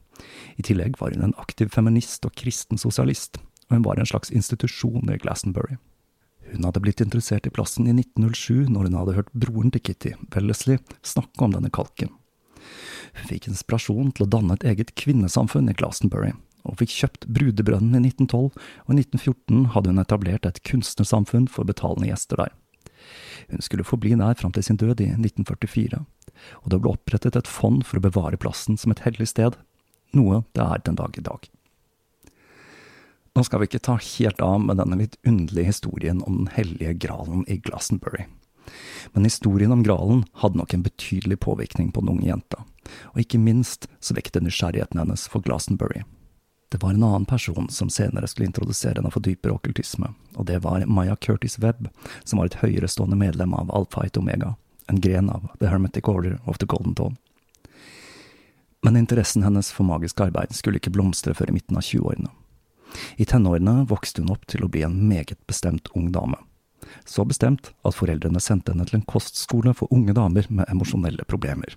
I 0.61 0.65
tillegg 0.65 1.01
var 1.01 1.17
hun 1.17 1.31
en 1.31 1.39
aktiv 1.41 1.73
feminist 1.73 2.25
og 2.29 2.37
kristen 2.37 2.81
sosialist, 2.81 3.41
og 3.67 3.79
hun 3.79 3.85
var 3.87 3.99
en 3.99 4.09
slags 4.09 4.31
institusjon 4.31 5.11
i 5.13 5.19
Glastonbury. 5.23 5.79
Hun 6.53 6.65
hadde 6.65 6.83
blitt 6.83 7.03
interessert 7.03 7.47
i 7.47 7.51
plassen 7.51 7.89
i 7.91 7.95
1907 7.95 8.71
når 8.71 8.89
hun 8.89 8.99
hadde 9.01 9.17
hørt 9.17 9.33
broren 9.35 9.73
til 9.75 9.83
Kitty, 9.83 10.15
Wellesley, 10.35 10.79
snakke 11.03 11.43
om 11.43 11.57
denne 11.57 11.73
kalken. 11.75 12.13
Hun 13.17 13.31
fikk 13.31 13.49
inspirasjon 13.51 14.13
til 14.15 14.27
å 14.27 14.31
danne 14.31 14.57
et 14.57 14.67
eget 14.69 14.93
kvinnesamfunn 14.99 15.71
i 15.73 15.75
Glastonbury, 15.77 16.35
og 16.67 16.79
fikk 16.81 16.95
kjøpt 16.95 17.27
Brudebrønnen 17.33 17.99
i 17.99 18.13
1912, 18.13 18.55
og 18.87 18.93
i 18.93 19.01
1914 19.01 19.67
hadde 19.75 19.93
hun 19.93 20.03
etablert 20.03 20.47
et 20.47 20.63
kunstnersamfunn 20.67 21.51
for 21.51 21.69
betalende 21.69 22.11
gjester 22.11 22.43
der. 22.43 22.55
Hun 23.51 23.63
skulle 23.63 23.87
forbli 23.87 24.17
nær 24.19 24.39
fram 24.39 24.55
til 24.55 24.67
sin 24.67 24.79
død 24.81 25.03
i 25.03 25.13
1944, 25.15 26.03
og 26.63 26.71
det 26.73 26.81
ble 26.83 26.95
opprettet 26.95 27.39
et 27.39 27.51
fond 27.51 27.83
for 27.87 27.99
å 27.99 28.07
bevare 28.07 28.39
plassen 28.41 28.79
som 28.79 28.95
et 28.95 29.05
hellig 29.07 29.31
sted, 29.31 29.59
noe 30.17 30.45
det 30.57 30.65
er 30.65 30.83
den 30.87 30.99
dag 30.99 31.17
i 31.19 31.25
dag. 31.27 31.47
Nå 33.37 33.45
skal 33.45 33.61
vi 33.61 33.67
ikke 33.69 33.83
ta 33.85 33.99
helt 34.01 34.41
av 34.41 34.63
med 34.65 34.79
denne 34.81 34.97
litt 34.97 35.19
underlige 35.29 35.69
historien 35.69 36.23
om 36.25 36.39
den 36.39 36.53
hellige 36.55 36.95
gralen 37.05 37.43
i 37.53 37.59
Glastonbury. 37.61 38.25
Men 39.13 39.25
historien 39.29 39.73
om 39.73 39.83
gralen 39.85 40.23
hadde 40.41 40.57
nok 40.57 40.73
en 40.75 40.83
betydelig 40.87 41.37
påvirkning 41.45 41.91
på 41.93 42.01
den 42.01 42.15
unge 42.15 42.31
jenta, 42.31 42.65
og 43.13 43.21
ikke 43.21 43.41
minst 43.43 43.91
så 44.01 44.17
vekte 44.17 44.41
nysgjerrigheten 44.41 45.03
hennes 45.03 45.27
for 45.29 45.45
Glastonbury. 45.45 46.07
Det 46.73 46.81
var 46.81 46.97
en 46.97 47.05
annen 47.05 47.27
person 47.29 47.69
som 47.69 47.93
senere 47.93 48.27
skulle 48.27 48.49
introdusere 48.49 48.97
henne 48.97 49.13
for 49.13 49.21
dypere 49.21 49.53
okkultisme, 49.53 50.15
og 50.35 50.49
det 50.49 50.63
var 50.65 50.89
Maya 50.89 51.19
Curtis 51.21 51.59
Webb, 51.61 51.91
som 52.25 52.41
var 52.41 52.49
et 52.49 52.59
høyerestående 52.63 53.21
medlem 53.21 53.53
av 53.55 53.69
Alpha 53.69 54.07
et 54.09 54.17
Omega, 54.17 54.55
en 54.89 55.01
gren 55.01 55.29
av 55.29 55.45
The 55.61 55.69
Hermetic 55.69 56.09
Order 56.09 56.41
of 56.45 56.57
the 56.57 56.67
Golden 56.67 56.97
Dawn. 56.97 57.21
Men 58.83 58.97
interessen 58.97 59.45
hennes 59.45 59.69
for 59.77 59.85
magisk 59.85 60.25
arbeid 60.25 60.57
skulle 60.57 60.81
ikke 60.81 60.97
blomstre 60.97 61.37
før 61.37 61.53
i 61.53 61.59
midten 61.61 61.77
av 61.77 61.85
20-årene. 61.85 62.33
I 63.17 63.27
tenårene 63.29 63.85
vokste 63.91 64.23
hun 64.23 64.35
opp 64.35 64.47
til 64.51 64.65
å 64.65 64.71
bli 64.73 64.85
en 64.87 64.99
meget 65.09 65.39
bestemt 65.49 65.91
ung 65.95 66.11
dame. 66.15 66.39
Så 67.05 67.25
bestemt 67.27 67.73
at 67.87 67.97
foreldrene 67.97 68.41
sendte 68.43 68.73
henne 68.73 68.87
til 68.89 69.01
en 69.01 69.09
kostskole 69.09 69.75
for 69.75 69.93
unge 69.95 70.15
damer 70.17 70.47
med 70.49 70.71
emosjonelle 70.71 71.27
problemer. 71.29 71.75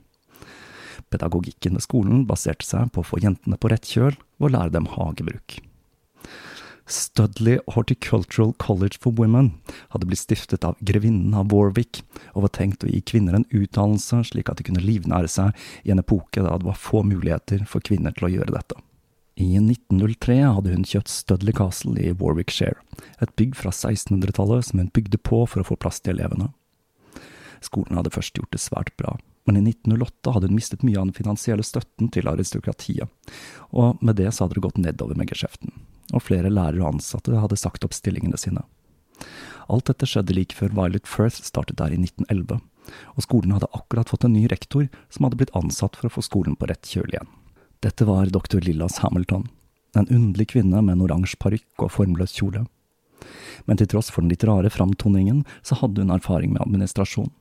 Pedagogikken 1.10 1.78
ved 1.78 1.86
skolen 1.86 2.28
baserte 2.30 2.68
seg 2.68 2.92
på 2.94 3.02
å 3.02 3.08
få 3.08 3.22
jentene 3.24 3.58
på 3.58 3.72
rett 3.72 3.88
kjøl 3.88 4.14
og 4.40 4.54
lære 4.54 4.76
dem 4.76 4.90
hagebruk. 4.94 5.60
Studley 6.90 7.60
Horticultural 7.76 8.54
College 8.58 8.98
for 9.02 9.14
Women 9.14 9.52
hadde 9.94 10.08
blitt 10.10 10.24
stiftet 10.24 10.66
av 10.66 10.78
grevinnen 10.82 11.36
av 11.38 11.52
Warwick, 11.54 12.02
og 12.34 12.48
var 12.48 12.54
tenkt 12.58 12.84
å 12.84 12.90
gi 12.90 13.02
kvinner 13.06 13.38
en 13.38 13.46
utdannelse 13.54 14.24
slik 14.32 14.50
at 14.50 14.58
de 14.58 14.66
kunne 14.66 14.82
livnære 14.82 15.30
seg 15.30 15.66
i 15.86 15.94
en 15.94 16.02
epoke 16.02 16.42
da 16.42 16.58
det 16.58 16.66
var 16.66 16.82
få 16.82 17.04
muligheter 17.06 17.66
for 17.70 17.86
kvinner 17.86 18.16
til 18.18 18.26
å 18.26 18.34
gjøre 18.40 18.56
dette. 18.58 18.82
I 19.40 19.56
1903 19.56 20.36
hadde 20.52 20.72
hun 20.74 20.82
kjøpt 20.84 21.08
Studley 21.08 21.54
Castle 21.56 21.96
i 21.96 22.10
Warwickshire, 22.12 22.76
et 23.24 23.32
bygg 23.40 23.54
fra 23.56 23.72
1600-tallet 23.72 24.68
som 24.68 24.82
hun 24.82 24.90
bygde 24.92 25.16
på 25.24 25.46
for 25.48 25.64
å 25.64 25.68
få 25.70 25.78
plass 25.80 26.02
til 26.04 26.18
elevene. 26.18 26.50
Skolen 27.64 27.96
hadde 27.96 28.12
først 28.12 28.36
gjort 28.36 28.52
det 28.52 28.60
svært 28.60 28.92
bra, 29.00 29.14
men 29.48 29.56
i 29.56 29.64
1908 29.64 30.34
hadde 30.36 30.52
hun 30.52 30.60
mistet 30.60 30.84
mye 30.84 31.00
av 31.00 31.08
den 31.08 31.16
finansielle 31.16 31.64
støtten 31.64 32.12
til 32.12 32.28
aristokratiet, 32.28 33.08
og 33.72 34.04
med 34.04 34.20
det 34.20 34.28
så 34.36 34.44
hadde 34.44 34.60
det 34.60 34.66
gått 34.68 34.84
nedover 34.84 35.16
med 35.16 35.32
geskjeften, 35.32 35.72
og 36.12 36.26
flere 36.28 36.52
lærere 36.52 36.84
og 36.84 36.98
ansatte 36.98 37.40
hadde 37.40 37.64
sagt 37.64 37.88
opp 37.88 37.96
stillingene 37.96 38.40
sine. 38.44 38.68
Alt 39.72 39.88
dette 39.88 40.10
skjedde 40.10 40.36
like 40.36 40.58
før 40.58 40.76
Violet 40.76 41.08
Firth 41.08 41.40
startet 41.48 41.80
der 41.80 41.96
i 41.96 42.02
1911, 42.04 42.60
og 43.16 43.24
skolen 43.24 43.56
hadde 43.56 43.72
akkurat 43.72 44.12
fått 44.12 44.28
en 44.28 44.36
ny 44.36 44.50
rektor 44.52 44.92
som 45.08 45.30
hadde 45.30 45.40
blitt 45.40 45.56
ansatt 45.56 45.96
for 45.96 46.12
å 46.12 46.18
få 46.18 46.28
skolen 46.28 46.60
på 46.60 46.68
rett 46.68 46.84
kjøl 46.84 47.14
igjen. 47.14 47.38
Dette 47.80 48.06
var 48.06 48.26
doktor 48.26 48.62
Lillas 48.62 48.98
Hamilton, 48.98 49.48
en 49.96 50.08
underlig 50.08 50.50
kvinne 50.50 50.82
med 50.82 50.98
en 50.98 51.04
oransje 51.06 51.38
parykk 51.40 51.86
og 51.86 51.94
formløs 51.96 52.34
kjole. 52.36 52.66
Men 53.66 53.80
til 53.80 53.88
tross 53.88 54.10
for 54.12 54.20
den 54.20 54.34
litt 54.34 54.44
rare 54.44 54.68
framtoningen, 54.68 55.46
så 55.64 55.78
hadde 55.80 56.04
hun 56.04 56.12
erfaring 56.12 56.52
med 56.52 56.66
administrasjon. 56.66 57.32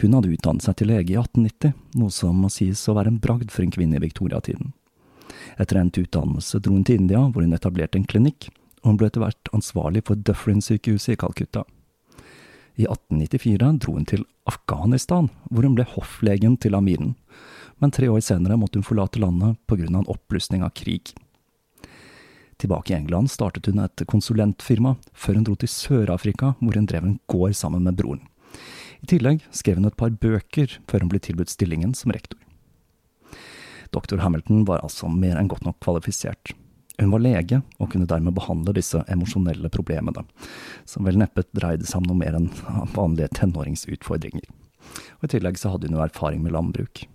Hun 0.00 0.16
hadde 0.16 0.32
utdannet 0.32 0.64
seg 0.64 0.78
til 0.80 0.88
lege 0.88 1.12
i 1.12 1.18
1890, 1.20 1.76
noe 2.00 2.16
som 2.16 2.40
må 2.40 2.48
sies 2.48 2.80
å 2.88 2.96
være 2.96 3.12
en 3.12 3.20
bragd 3.20 3.52
for 3.52 3.66
en 3.66 3.74
kvinne 3.76 4.00
i 4.00 4.02
viktoriatiden. 4.06 4.72
Etter 5.60 5.82
endt 5.82 6.00
utdannelse 6.00 6.62
dro 6.64 6.72
hun 6.72 6.88
til 6.88 7.04
India, 7.04 7.20
hvor 7.20 7.44
hun 7.44 7.52
etablerte 7.52 8.00
en 8.00 8.08
klinikk, 8.08 8.48
og 8.80 8.94
hun 8.94 9.02
ble 9.02 9.12
etter 9.12 9.20
hvert 9.20 9.52
ansvarlig 9.52 10.06
for 10.08 10.16
Dufferin-sykehuset 10.16 11.12
i 11.12 11.20
Calcutta. 11.20 11.66
I 12.80 12.88
1894 12.88 13.76
dro 13.84 14.00
hun 14.00 14.08
til 14.08 14.24
Afghanistan, 14.48 15.28
hvor 15.52 15.68
hun 15.68 15.76
ble 15.76 15.84
hofflegen 15.92 16.56
til 16.56 16.74
amiren, 16.78 17.18
men 17.82 17.90
tre 17.90 18.06
år 18.08 18.22
senere 18.22 18.56
måtte 18.56 18.78
hun 18.78 18.86
forlate 18.86 19.18
landet 19.18 19.58
av 19.72 19.80
en 19.82 20.06
oppblussing 20.06 20.62
av 20.62 20.70
krig. 20.78 21.12
Tilbake 22.62 22.92
i 22.92 22.96
England 22.96 23.30
startet 23.30 23.66
hun 23.66 23.80
et 23.82 24.04
konsulentfirma, 24.06 24.94
før 25.12 25.40
hun 25.40 25.46
dro 25.48 25.56
til 25.58 25.70
Sør-Afrika, 25.72 26.52
hvor 26.60 26.78
hun 26.78 26.86
drev 26.86 27.08
en 27.08 27.18
gård 27.26 27.56
sammen 27.58 27.82
med 27.82 27.98
broren. 27.98 28.22
I 29.02 29.08
tillegg 29.10 29.42
skrev 29.50 29.80
hun 29.80 29.88
et 29.88 29.98
par 29.98 30.14
bøker 30.14 30.76
før 30.86 31.02
hun 31.02 31.10
ble 31.10 31.18
tilbudt 31.18 31.50
stillingen 31.50 31.94
som 31.98 32.14
rektor. 32.14 32.38
Doktor 33.90 34.22
Hamilton 34.22 34.62
var 34.68 34.84
altså 34.86 35.10
mer 35.10 35.40
enn 35.40 35.50
godt 35.50 35.66
nok 35.66 35.80
kvalifisert. 35.82 36.54
Hun 37.00 37.10
var 37.10 37.24
lege, 37.24 37.58
og 37.82 37.90
kunne 37.90 38.06
dermed 38.06 38.36
behandle 38.36 38.76
disse 38.76 39.00
emosjonelle 39.10 39.72
problemene, 39.74 40.22
som 40.86 41.02
vel 41.08 41.18
neppe 41.18 41.42
dreide 41.50 41.88
seg 41.88 41.98
om 41.98 42.12
noe 42.12 42.20
mer 42.20 42.38
enn 42.38 42.46
vanlige 42.94 43.32
tenåringsutfordringer. 43.40 44.46
Og 45.18 45.26
I 45.26 45.32
tillegg 45.34 45.58
så 45.58 45.72
hadde 45.74 45.90
hun 45.90 45.98
jo 45.98 46.04
erfaring 46.06 46.44
med 46.44 46.54
landbruk. 46.54 47.08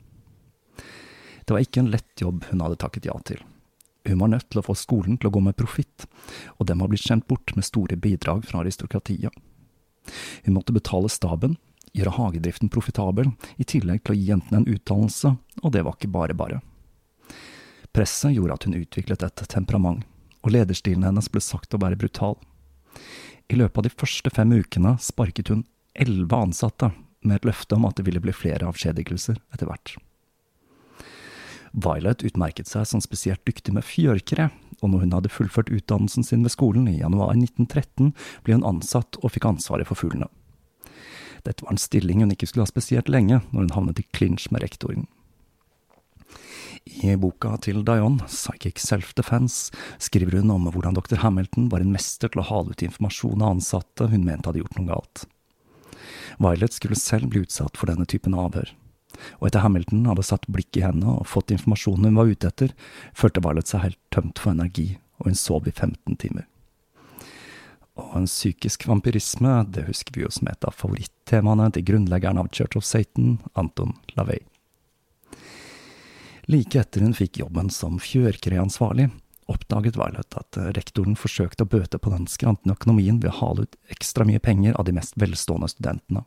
Det 1.48 1.56
var 1.56 1.63
ikke 1.63 1.80
en 1.80 1.94
lett 1.94 2.22
jobb 2.22 2.44
hun 2.50 2.60
hadde 2.60 2.80
takket 2.82 3.08
ja 3.08 3.16
til. 3.24 3.39
Hun 4.08 4.20
var 4.20 4.32
nødt 4.32 4.50
til 4.51 4.60
å 4.60 4.66
få 4.68 4.75
skolen 4.75 5.16
til 5.16 5.30
å 5.30 5.34
gå 5.36 5.42
med 5.44 5.56
profitt, 5.60 6.04
og 6.60 6.68
dem 6.68 6.84
var 6.84 6.92
blitt 6.92 7.06
skjemt 7.06 7.27
bort 7.27 7.54
med 7.56 7.68
store 7.68 7.96
bidrag 8.00 8.44
fra 8.48 8.60
aristokratiet. 8.62 9.32
Hun 10.44 10.56
måtte 10.56 10.75
betale 10.75 11.12
staben, 11.12 11.56
gjøre 11.96 12.16
hagedriften 12.18 12.72
profitabel, 12.72 13.32
i 13.56 13.68
tillegg 13.68 14.04
til 14.04 14.16
å 14.16 14.18
gi 14.18 14.27
jentene 14.30 14.62
en 14.62 14.70
utdannelse, 14.75 15.34
og 15.63 15.74
det 15.75 15.84
var 15.88 15.96
ikke 15.96 16.12
bare 16.12 16.36
bare. 16.38 16.60
Presset 17.96 18.36
gjorde 18.36 18.60
at 18.60 18.68
hun 18.68 18.77
utviklet 18.80 19.24
et 19.24 19.44
temperament, 19.51 20.04
og 20.44 20.54
lederstilen 20.56 21.08
hennes 21.08 21.32
ble 21.32 21.44
sagt 21.44 21.75
å 21.75 21.82
være 21.82 22.00
brutal. 22.00 22.38
I 23.48 23.60
løpet 23.60 23.80
av 23.80 23.88
de 23.88 23.96
første 23.96 24.32
fem 24.36 24.51
ukene 24.51 24.98
sparket 25.04 25.51
hun 25.51 25.63
elleve 25.96 26.44
ansatte, 26.48 26.92
med 27.24 27.39
et 27.39 27.48
løfte 27.50 27.75
om 27.75 27.88
at 27.88 27.98
det 27.98 28.06
ville 28.08 28.22
bli 28.24 28.36
flere 28.36 28.68
avskjedigelser 28.70 29.39
etter 29.56 29.68
hvert. 29.68 29.96
Violet 31.74 32.24
utmerket 32.28 32.70
seg 32.70 32.88
som 32.88 33.04
spesielt 33.04 33.44
dyktig 33.48 33.74
med 33.76 33.86
fjørkre, 33.86 34.50
og 34.82 34.92
når 34.92 35.06
hun 35.06 35.16
hadde 35.18 35.34
fullført 35.34 35.72
utdannelsen 35.74 36.26
sin 36.26 36.46
ved 36.46 36.54
skolen 36.54 36.88
i 36.90 37.00
januar 37.00 37.34
1913, 37.36 38.14
ble 38.46 38.58
hun 38.58 38.68
ansatt 38.68 39.20
og 39.24 39.34
fikk 39.34 39.50
ansvaret 39.50 39.90
for 39.90 40.00
fuglene. 40.00 40.30
Dette 41.46 41.64
var 41.64 41.74
en 41.74 41.82
stilling 41.82 42.24
hun 42.24 42.34
ikke 42.34 42.50
skulle 42.50 42.66
ha 42.66 42.72
spesielt 42.72 43.10
lenge, 43.12 43.42
når 43.52 43.68
hun 43.68 43.76
havnet 43.76 44.02
i 44.02 44.08
klinsj 44.16 44.50
med 44.52 44.66
rektoren. 44.66 45.08
I 46.88 47.16
boka 47.20 47.58
til 47.64 47.82
Dion, 47.86 48.22
Psychic 48.28 48.80
Self-Defense, 48.80 49.74
skriver 50.00 50.40
hun 50.40 50.54
om 50.54 50.70
hvordan 50.72 50.96
dr. 50.96 51.20
Hamilton 51.20 51.68
var 51.72 51.84
en 51.84 51.92
mester 51.92 52.32
til 52.32 52.42
å 52.42 52.48
hale 52.48 52.72
ut 52.72 52.84
informasjon 52.86 53.44
av 53.44 53.58
ansatte 53.58 54.08
hun 54.12 54.24
mente 54.28 54.48
hadde 54.48 54.64
gjort 54.64 54.78
noe 54.80 54.92
galt. 54.94 55.26
Violet 56.40 56.76
skulle 56.76 57.00
selv 57.00 57.32
bli 57.32 57.44
utsatt 57.44 57.80
for 57.80 57.90
denne 57.90 58.08
typen 58.08 58.38
avhør, 58.38 58.72
og 59.40 59.50
etter 59.50 59.64
Hamilton 59.64 60.06
hadde 60.10 60.26
satt 60.26 60.48
blikk 60.52 60.78
i 60.80 60.86
henne 60.86 61.18
og 61.20 61.28
fått 61.30 61.54
informasjonen 61.56 62.10
hun 62.10 62.20
var 62.20 62.32
ute 62.32 62.52
etter, 62.52 62.74
følte 63.18 63.44
Violet 63.46 63.72
seg 63.72 63.84
helt 63.86 64.00
tømt 64.14 64.42
for 64.42 64.54
energi, 64.54 64.94
og 65.22 65.32
hun 65.32 65.40
sov 65.40 65.68
i 65.70 65.74
15 65.74 66.20
timer. 66.22 66.48
Og 67.98 68.14
en 68.20 68.28
psykisk 68.30 68.86
vampyrisme, 68.88 69.64
det 69.74 69.88
husker 69.88 70.14
vi 70.14 70.26
jo 70.26 70.34
som 70.34 70.50
et 70.52 70.68
av 70.68 70.76
favorittemaene 70.78 71.72
til 71.74 71.88
grunnleggeren 71.88 72.38
av 72.38 72.52
Church 72.54 72.78
of 72.78 72.86
Satan, 72.86 73.40
Anton 73.58 73.96
LaVey. 74.18 74.44
Like 76.48 76.80
etter 76.80 77.04
hun 77.04 77.16
fikk 77.18 77.42
jobben 77.42 77.72
som 77.74 77.98
fjørkreansvarlig, 78.00 79.10
oppdaget 79.52 79.98
Violet 80.00 80.38
at 80.40 80.60
rektoren 80.78 81.18
forsøkte 81.20 81.66
å 81.66 81.72
bøte 81.72 82.00
på 82.00 82.12
den 82.14 82.28
skrantende 82.32 82.78
økonomien 82.78 83.20
ved 83.24 83.34
å 83.34 83.40
hale 83.42 83.66
ut 83.66 83.78
ekstra 83.92 84.28
mye 84.28 84.40
penger 84.44 84.78
av 84.78 84.88
de 84.88 84.96
mest 84.96 85.18
velstående 85.20 85.70
studentene. 85.72 86.24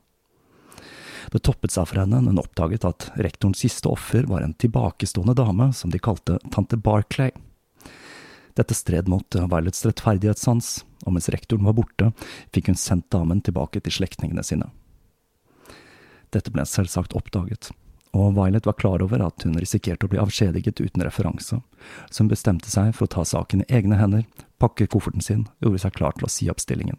Det 1.30 1.42
toppet 1.46 1.70
seg 1.70 1.86
for 1.86 2.02
henne 2.02 2.18
når 2.18 2.34
hun 2.34 2.42
oppdaget 2.42 2.86
at 2.88 3.06
rektorens 3.22 3.62
siste 3.62 3.90
offer 3.90 4.26
var 4.26 4.42
en 4.42 4.56
tilbakestående 4.58 5.36
dame 5.38 5.70
som 5.76 5.92
de 5.92 6.00
kalte 6.02 6.40
tante 6.50 6.78
Barclay. 6.80 7.30
Dette 8.58 8.74
stred 8.74 9.08
mot 9.08 9.36
Violets 9.38 9.84
rettferdighetssans, 9.86 10.72
og 11.06 11.14
mens 11.14 11.30
rektoren 11.32 11.68
var 11.68 11.76
borte, 11.78 12.10
fikk 12.52 12.72
hun 12.72 12.78
sendt 12.78 13.06
damen 13.14 13.42
tilbake 13.46 13.82
til 13.84 13.94
slektningene 14.00 14.42
sine. 14.44 14.72
Dette 16.34 16.50
ble 16.54 16.66
selvsagt 16.66 17.14
oppdaget, 17.18 17.70
og 18.14 18.34
Violet 18.34 18.66
var 18.66 18.78
klar 18.78 19.02
over 19.02 19.22
at 19.22 19.46
hun 19.46 19.58
risikerte 19.58 20.06
å 20.06 20.10
bli 20.10 20.20
avskjediget 20.22 20.82
uten 20.82 21.06
referanse, 21.06 21.60
så 22.10 22.22
hun 22.22 22.30
bestemte 22.30 22.70
seg 22.70 22.90
for 22.94 23.06
å 23.06 23.14
ta 23.14 23.24
saken 23.26 23.64
i 23.64 23.70
egne 23.80 23.98
hender, 24.02 24.26
pakke 24.58 24.90
kofferten 24.90 25.24
sin 25.24 25.46
og 25.60 25.70
gjorde 25.70 25.84
seg 25.86 25.96
klar 25.98 26.18
til 26.18 26.26
å 26.26 26.32
si 26.34 26.50
opp 26.50 26.62
stillingen. 26.62 26.98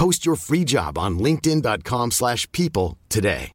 Post 0.00 0.26
your 0.26 0.36
free 0.36 0.64
job 0.64 0.98
on 0.98 1.18
linkedin.com 1.18 2.10
slash 2.10 2.52
people 2.52 2.96
today. 3.08 3.52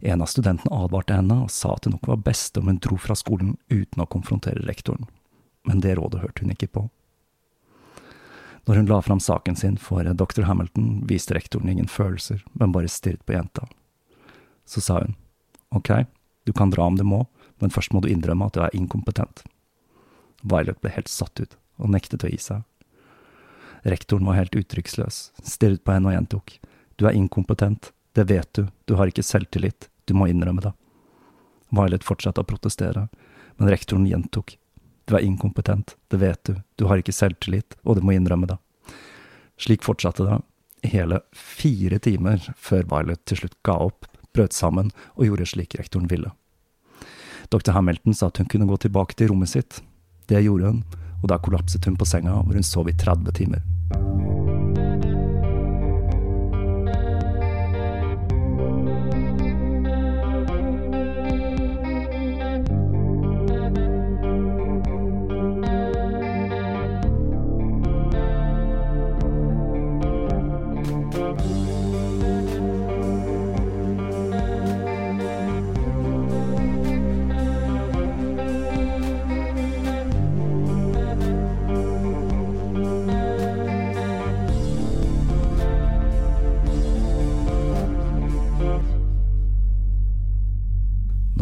En 0.00 0.22
av 0.22 0.26
studentene 0.26 0.76
advarte 0.84 1.16
henne 1.16 1.40
og 1.42 1.50
sa 1.50 1.72
at 1.74 1.82
det 1.82 1.90
nok 1.96 2.06
var 2.06 2.20
best 2.28 2.56
om 2.60 2.70
hun 2.70 2.78
dro 2.78 2.94
fra 3.02 3.16
skolen 3.18 3.56
uten 3.72 4.04
å 4.04 4.06
konfrontere 4.06 4.62
rektoren, 4.68 5.08
men 5.66 5.82
det 5.82 5.96
rådet 5.98 6.20
hørte 6.22 6.44
hun 6.44 6.52
ikke 6.54 6.68
på. 6.76 6.84
Når 8.70 8.78
hun 8.78 8.92
la 8.92 9.00
fram 9.02 9.24
saken 9.24 9.58
sin 9.58 9.80
for 9.82 10.06
dr. 10.06 10.46
Hamilton, 10.46 11.02
viste 11.10 11.34
rektoren 11.34 11.74
ingen 11.74 11.90
følelser, 11.90 12.44
men 12.52 12.70
bare 12.76 12.92
stirret 12.92 13.26
på 13.26 13.34
jenta. 13.34 13.66
Så 14.62 14.84
sa 14.84 15.00
hun, 15.02 15.18
ok, 15.74 15.90
du 16.46 16.54
kan 16.54 16.70
dra 16.70 16.86
om 16.86 17.02
du 17.02 17.02
må, 17.02 17.24
men 17.58 17.74
først 17.74 17.90
må 17.90 18.06
du 18.06 18.08
innrømme 18.14 18.46
at 18.46 18.54
du 18.54 18.62
er 18.62 18.78
inkompetent. 18.78 19.42
Violet 20.46 20.78
ble 20.78 20.94
helt 20.94 21.10
satt 21.10 21.42
ut, 21.42 21.58
og 21.82 21.90
nektet 21.90 22.22
å 22.22 22.30
gi 22.30 22.38
seg. 22.38 22.62
Rektoren 23.86 24.26
var 24.26 24.34
helt 24.34 24.56
uttrykksløs, 24.58 25.30
stirret 25.46 25.84
på 25.86 25.94
henne 25.94 26.10
og 26.10 26.16
gjentok, 26.16 26.56
du 26.98 27.06
er 27.06 27.14
inkompetent, 27.14 27.92
det 28.18 28.24
vet 28.26 28.48
du, 28.58 28.64
du 28.84 28.96
har 28.98 29.06
ikke 29.06 29.22
selvtillit, 29.22 29.86
du 30.08 30.14
må 30.18 30.26
innrømme 30.26 30.64
det. 30.64 30.72
Violet 31.70 32.06
fortsatte 32.06 32.42
å 32.42 32.48
protestere, 32.48 33.04
men 33.56 33.70
rektoren 33.70 34.08
gjentok, 34.08 34.56
du 35.06 35.14
er 35.14 35.22
inkompetent, 35.22 35.94
det 36.10 36.18
vet 36.18 36.42
du, 36.48 36.56
du 36.74 36.86
har 36.90 36.98
ikke 36.98 37.14
selvtillit, 37.14 37.76
og 37.84 38.00
du 38.00 38.02
må 38.02 38.16
innrømme 38.16 38.48
det. 38.50 38.58
Slik 39.62 39.86
fortsatte 39.86 40.26
det, 40.26 40.40
hele 40.90 41.20
fire 41.30 42.00
timer 42.02 42.42
før 42.58 42.88
Violet 42.90 43.22
til 43.28 43.44
slutt 43.44 43.56
ga 43.66 43.78
opp, 43.86 44.10
brøt 44.34 44.56
sammen 44.56 44.90
og 45.14 45.28
gjorde 45.28 45.46
slik 45.52 45.78
rektoren 45.78 46.10
ville. 46.10 46.34
Dr. 47.54 47.70
Hamilton 47.76 48.18
sa 48.18 48.32
at 48.32 48.42
hun 48.42 48.50
kunne 48.50 48.66
gå 48.66 48.82
tilbake 48.82 49.14
til 49.14 49.30
rommet 49.30 49.52
sitt. 49.54 49.78
Det 50.26 50.42
gjorde 50.42 50.74
hun, 50.74 50.82
og 51.22 51.30
da 51.30 51.38
kollapset 51.38 51.86
hun 51.86 51.96
på 51.98 52.08
senga 52.08 52.34
hvor 52.42 52.58
hun 52.58 52.66
sov 52.66 52.90
i 52.90 52.98
30 52.98 53.30
timer. 53.38 53.62
Bye. 53.88 54.25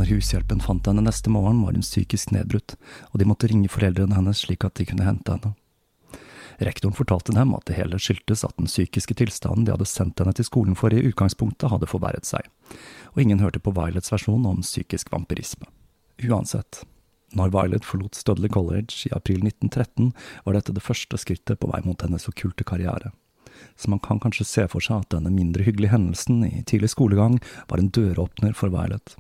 Når 0.05 0.19
hushjelpen 0.19 0.61
fant 0.61 0.85
henne 0.85 1.01
neste 1.01 1.31
morgen, 1.33 1.62
var 1.64 1.73
hun 1.73 1.81
psykisk 1.81 2.35
nedbrutt, 2.35 2.75
og 3.09 3.23
de 3.23 3.25
måtte 3.25 3.49
ringe 3.49 3.71
foreldrene 3.73 4.12
hennes 4.12 4.43
slik 4.45 4.67
at 4.67 4.75
de 4.77 4.85
kunne 4.85 5.07
hente 5.07 5.33
henne. 5.33 5.55
Rektoren 6.61 6.93
fortalte 6.93 7.33
dem 7.33 7.55
at 7.57 7.64
det 7.71 7.79
hele 7.79 7.97
skyldtes 7.97 8.43
at 8.45 8.53
den 8.59 8.69
psykiske 8.69 9.17
tilstanden 9.17 9.64
de 9.64 9.73
hadde 9.73 9.88
sendt 9.88 10.21
henne 10.21 10.35
til 10.37 10.45
skolen 10.45 10.77
for 10.77 10.93
i 10.93 11.01
utgangspunktet, 11.09 11.71
hadde 11.73 11.88
forverret 11.88 12.29
seg, 12.29 12.45
og 13.14 13.25
ingen 13.25 13.40
hørte 13.40 13.64
på 13.64 13.73
Violets 13.73 14.12
versjon 14.12 14.45
om 14.45 14.61
psykisk 14.61 15.09
vampirisme. 15.14 15.71
Uansett, 16.29 16.83
når 17.33 17.57
Violet 17.57 17.88
forlot 17.88 18.21
Studley 18.21 18.53
College 18.53 19.09
i 19.09 19.17
april 19.17 19.40
1913, 19.40 20.12
var 20.45 20.61
dette 20.61 20.77
det 20.77 20.85
første 20.85 21.17
skrittet 21.17 21.64
på 21.64 21.73
vei 21.73 21.81
mot 21.88 22.05
hennes 22.05 22.29
okkulte 22.29 22.69
karriere. 22.69 23.17
Så 23.81 23.88
man 23.88 24.05
kan 24.05 24.21
kanskje 24.21 24.51
se 24.53 24.69
for 24.69 24.85
seg 24.85 25.01
at 25.01 25.17
denne 25.17 25.33
mindre 25.33 25.64
hyggelige 25.64 25.97
hendelsen 25.97 26.45
i 26.45 26.59
tidlig 26.61 26.93
skolegang 26.93 27.40
var 27.73 27.81
en 27.81 27.88
døråpner 27.88 28.53
for 28.53 28.69
Violet. 28.69 29.17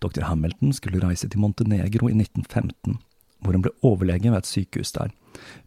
Dr. 0.00 0.24
Hamilton 0.28 0.72
skulle 0.72 1.00
reise 1.02 1.28
til 1.28 1.40
Montenegro 1.42 2.08
i 2.08 2.16
1915, 2.16 2.98
hvor 3.40 3.56
hun 3.56 3.64
ble 3.64 3.72
overlege 3.84 4.30
ved 4.30 4.40
et 4.40 4.48
sykehus 4.48 4.92
der, 4.96 5.12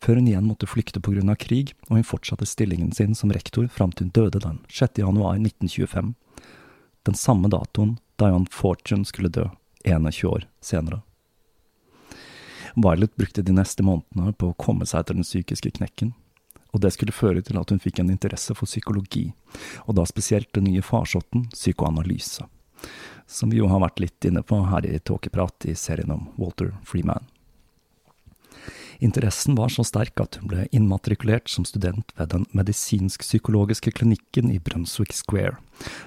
før 0.01 0.19
hun 0.19 0.27
igjen 0.27 0.47
måtte 0.49 0.69
flykte 0.69 0.99
av 0.99 1.35
krig, 1.37 1.73
og 1.89 1.97
hun 1.97 2.03
fortsatte 2.03 2.45
stillingen 2.45 2.91
sin 2.91 3.15
som 3.15 3.31
rektor 3.31 3.67
fram 3.67 3.91
til 3.91 4.07
hun 4.07 4.15
døde 4.17 4.39
den 4.39 4.59
6. 4.69 4.97
januar 4.97 5.37
1925, 5.37 6.13
den 7.05 7.15
samme 7.15 7.49
datoen 7.49 7.97
Dianne 8.17 8.47
Fortune 8.51 9.05
skulle 9.05 9.29
dø, 9.29 9.47
21 9.85 10.29
år 10.29 10.47
senere. 10.61 11.01
Violet 12.75 13.15
brukte 13.15 13.41
de 13.41 13.53
neste 13.53 13.83
månedene 13.83 14.33
på 14.33 14.49
å 14.49 14.57
komme 14.57 14.85
seg 14.85 15.03
etter 15.03 15.17
den 15.17 15.27
psykiske 15.27 15.75
knekken, 15.77 16.13
og 16.73 16.81
det 16.81 16.93
skulle 16.95 17.13
føre 17.13 17.43
til 17.45 17.59
at 17.59 17.69
hun 17.69 17.81
fikk 17.81 18.01
en 18.01 18.09
interesse 18.09 18.55
for 18.57 18.65
psykologi, 18.65 19.27
og 19.85 19.97
da 19.99 20.05
spesielt 20.09 20.49
den 20.57 20.65
nye 20.71 20.81
farsotten 20.81 21.45
psykoanalyse, 21.53 22.47
som 23.33 23.49
vi 23.49 23.59
jo 23.59 23.69
har 23.71 23.81
vært 23.83 24.01
litt 24.03 24.29
inne 24.29 24.43
på 24.45 24.61
her 24.69 24.85
i 24.85 24.99
Tåkeprat 24.99 25.65
i 25.69 25.75
serien 25.75 26.13
om 26.13 26.27
Walter 26.37 26.75
Freeman. 26.85 27.25
Interessen 29.03 29.55
var 29.55 29.67
så 29.73 29.83
sterk 29.83 30.21
at 30.21 30.37
hun 30.39 30.47
ble 30.47 30.67
innmatrikulert 30.71 31.49
som 31.51 31.65
student 31.67 32.13
ved 32.15 32.29
den 32.31 32.45
medisinsk-psykologiske 32.55 33.91
klinikken 33.97 34.51
i 34.53 34.61
Brunswick 34.63 35.11
Square, 35.17 35.57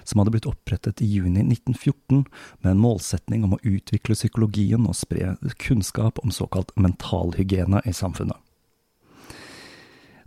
som 0.04 0.22
hadde 0.22 0.32
blitt 0.32 0.48
opprettet 0.48 1.02
i 1.04 1.10
juni 1.10 1.42
1914 1.42 2.24
med 2.62 2.70
en 2.70 2.80
målsetning 2.80 3.44
om 3.44 3.56
å 3.56 3.60
utvikle 3.66 4.16
psykologien 4.16 4.86
og 4.88 4.96
spre 4.96 5.34
kunnskap 5.60 6.22
om 6.22 6.32
såkalt 6.32 6.72
mentalhygiene 6.80 7.82
i 7.84 7.92
samfunnet. 7.92 8.38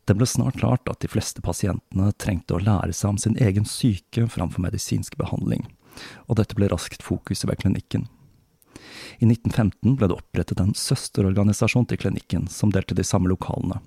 Det 0.06 0.16
ble 0.18 0.26
snart 0.26 0.58
klart 0.58 0.90
at 0.90 1.02
de 1.02 1.10
fleste 1.10 1.42
pasientene 1.46 2.12
trengte 2.22 2.56
å 2.58 2.62
lære 2.62 2.94
seg 2.98 3.16
om 3.16 3.20
sin 3.22 3.36
egen 3.38 3.66
syke 3.70 4.26
framfor 4.30 4.64
medisinsk 4.66 5.18
behandling, 5.18 5.68
og 6.28 6.40
dette 6.40 6.58
ble 6.58 6.70
raskt 6.72 7.04
fokuset 7.06 7.50
ved 7.50 7.62
klinikken. 7.62 8.08
I 9.20 9.28
1915 9.28 9.98
ble 10.00 10.08
det 10.08 10.16
opprettet 10.16 10.62
en 10.64 10.76
søsterorganisasjon 10.78 11.88
til 11.90 12.00
klinikken 12.00 12.48
som 12.52 12.72
delte 12.72 12.96
de 12.96 13.04
samme 13.04 13.32
lokalene, 13.32 13.82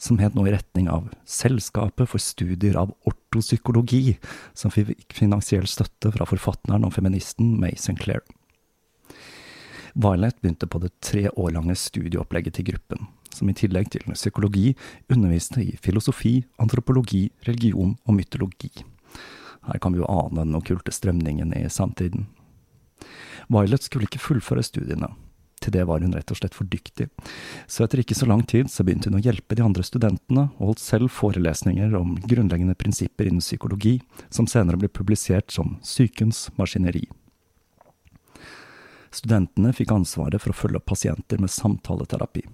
som 0.00 0.20
het 0.22 0.36
noe 0.36 0.48
i 0.48 0.54
retning 0.54 0.88
av 0.88 1.10
Selskapet 1.28 2.08
for 2.08 2.22
studier 2.22 2.78
av 2.80 2.94
ortopsykologi, 3.08 4.16
som 4.56 4.72
fikk 4.72 5.12
finansiell 5.16 5.68
støtte 5.68 6.12
fra 6.14 6.28
forfatteren 6.28 6.86
og 6.88 6.94
feministen 6.96 7.58
May 7.60 7.76
Sinclair. 7.76 8.24
Violet 9.94 10.38
begynte 10.40 10.68
på 10.70 10.78
det 10.80 10.94
tre 11.02 11.26
år 11.28 11.50
lange 11.56 11.74
studieopplegget 11.76 12.56
til 12.56 12.70
gruppen, 12.70 13.08
som 13.34 13.50
i 13.50 13.56
tillegg 13.58 13.90
til 13.92 14.06
psykologi 14.14 14.70
underviste 15.10 15.64
i 15.64 15.74
filosofi, 15.82 16.38
antropologi, 16.62 17.26
religion 17.48 17.96
og 18.06 18.16
mytologi. 18.16 18.70
Her 19.68 19.78
kan 19.78 19.92
vi 19.92 20.00
jo 20.00 20.08
ane 20.08 20.44
den 20.44 20.56
okkulte 20.56 20.92
strømningen 20.94 21.52
i 21.56 21.66
samtiden. 21.70 22.28
Violet 23.50 23.82
skulle 23.84 24.08
ikke 24.08 24.22
fullføre 24.22 24.64
studiene. 24.64 25.10
Til 25.60 25.74
det 25.74 25.82
var 25.84 26.00
hun 26.00 26.14
rett 26.16 26.30
og 26.32 26.38
slett 26.38 26.54
for 26.56 26.68
dyktig, 26.72 27.10
så 27.68 27.84
etter 27.84 28.00
ikke 28.00 28.16
så 28.16 28.24
lang 28.24 28.40
tid 28.48 28.70
så 28.72 28.84
begynte 28.86 29.10
hun 29.10 29.18
å 29.18 29.24
hjelpe 29.26 29.58
de 29.58 29.64
andre 29.64 29.84
studentene, 29.84 30.46
og 30.56 30.70
holdt 30.70 30.80
selv 30.80 31.12
forelesninger 31.12 31.92
om 31.98 32.14
grunnleggende 32.24 32.76
prinsipper 32.80 33.28
innen 33.28 33.44
psykologi, 33.44 33.98
som 34.32 34.48
senere 34.48 34.80
ble 34.80 34.88
publisert 34.88 35.52
som 35.52 35.76
Sykens 35.84 36.46
maskineri. 36.56 37.04
Studentene 39.12 39.74
fikk 39.76 39.92
ansvaret 39.92 40.40
for 40.40 40.54
å 40.54 40.56
følge 40.56 40.80
opp 40.80 40.88
pasienter 40.94 41.42
med 41.42 41.52
samtaleterapi. 41.52 42.46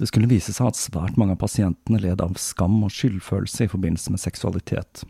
Det 0.00 0.08
skulle 0.08 0.30
vise 0.30 0.54
seg 0.54 0.70
at 0.70 0.78
svært 0.78 1.18
mange 1.20 1.36
av 1.36 1.42
pasientene 1.42 2.00
led 2.00 2.22
av 2.24 2.38
skam 2.40 2.78
og 2.86 2.94
skyldfølelse 2.94 3.66
i 3.66 3.70
forbindelse 3.70 4.14
med 4.14 4.22
seksualitet, 4.22 5.04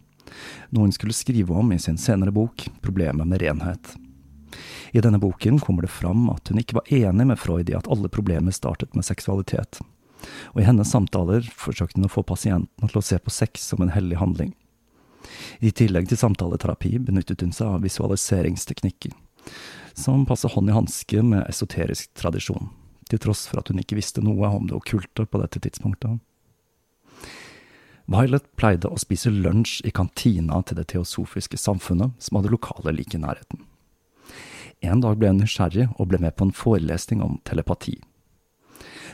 noe 0.71 0.87
hun 0.87 0.95
skulle 0.95 1.17
skrive 1.17 1.55
om 1.55 1.73
i 1.73 1.81
sin 1.83 1.99
senere 2.01 2.33
bok 2.35 2.69
Problemet 2.83 3.29
med 3.29 3.43
renhet. 3.43 3.95
I 4.93 5.01
denne 5.01 5.19
boken 5.19 5.59
kommer 5.59 5.83
det 5.83 5.93
fram 5.93 6.29
at 6.31 6.49
hun 6.49 6.61
ikke 6.61 6.77
var 6.77 6.93
enig 6.93 7.27
med 7.27 7.41
Freud 7.41 7.71
i 7.71 7.77
at 7.77 7.89
alle 7.89 8.11
problemer 8.13 8.53
startet 8.53 8.93
med 8.95 9.07
seksualitet, 9.07 9.81
og 10.53 10.61
i 10.61 10.67
hennes 10.67 10.91
samtaler 10.93 11.47
forsøkte 11.57 12.01
hun 12.01 12.09
å 12.11 12.13
få 12.13 12.25
pasientene 12.29 12.91
til 12.91 13.01
å 13.01 13.05
se 13.07 13.19
på 13.19 13.33
sex 13.33 13.71
som 13.73 13.83
en 13.83 13.95
hellig 13.95 14.21
handling. 14.21 14.53
I 15.65 15.71
tillegg 15.71 16.11
til 16.11 16.21
samtaleterapi 16.21 16.99
benyttet 17.07 17.41
hun 17.45 17.55
seg 17.57 17.79
av 17.79 17.87
visualiseringsteknikker, 17.87 19.15
som 19.95 20.27
passer 20.29 20.53
hånd 20.53 20.71
i 20.71 20.77
hanske 20.77 21.23
med 21.25 21.47
esoterisk 21.47 22.13
tradisjon, 22.19 22.69
til 23.09 23.23
tross 23.23 23.47
for 23.49 23.63
at 23.63 23.73
hun 23.73 23.81
ikke 23.81 23.97
visste 23.99 24.25
noe 24.25 24.51
om 24.51 24.69
det 24.69 24.77
okkulte 24.77 25.25
på 25.25 25.41
dette 25.41 25.63
tidspunktet. 25.63 26.21
Violet 28.13 28.45
pleide 28.61 28.91
å 28.93 29.01
spise 29.01 29.31
lunsj 29.33 29.81
i 29.89 29.93
kantina 29.95 30.59
til 30.67 30.77
det 30.77 30.91
teosofiske 30.93 31.57
samfunnet, 31.57 32.13
som 32.21 32.39
hadde 32.39 32.53
lokaler 32.53 32.97
like 32.97 33.17
i 33.17 33.23
nærheten. 33.23 33.63
En 34.83 35.01
dag 35.01 35.17
ble 35.17 35.31
hun 35.31 35.39
nysgjerrig 35.41 35.87
og 35.97 36.11
ble 36.11 36.19
med 36.21 36.35
på 36.37 36.49
en 36.49 36.57
forelesning 36.57 37.23
om 37.25 37.39
telepati. 37.49 38.01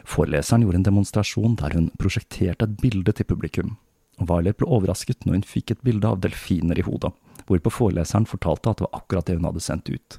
Foreleseren 0.09 0.65
gjorde 0.65 0.81
en 0.81 0.89
demonstrasjon 0.89 1.59
der 1.61 1.77
hun 1.77 1.91
prosjekterte 2.01 2.65
et 2.65 2.79
bilde 2.81 3.13
til 3.13 3.29
publikum, 3.29 3.77
Violet 4.19 4.57
ble 4.59 4.67
overrasket 4.67 5.25
når 5.25 5.39
hun 5.39 5.47
fikk 5.47 5.73
et 5.73 5.85
bilde 5.87 6.09
av 6.09 6.23
delfiner 6.25 6.79
i 6.79 6.85
hodet, 6.87 7.13
hvorpå 7.47 7.71
foreleseren 7.71 8.27
fortalte 8.27 8.73
at 8.73 8.81
det 8.81 8.89
var 8.89 9.01
akkurat 9.01 9.29
det 9.29 9.37
hun 9.39 9.47
hadde 9.47 9.63
sendt 9.63 9.91
ut, 9.93 10.19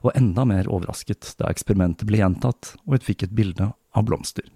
og 0.00 0.14
enda 0.16 0.46
mer 0.48 0.70
overrasket 0.72 1.34
da 1.40 1.50
eksperimentet 1.52 2.08
ble 2.08 2.22
gjentatt 2.22 2.72
og 2.86 2.96
hun 2.96 3.04
fikk 3.04 3.26
et 3.26 3.36
bilde 3.36 3.68
av 3.68 4.08
blomster. 4.08 4.46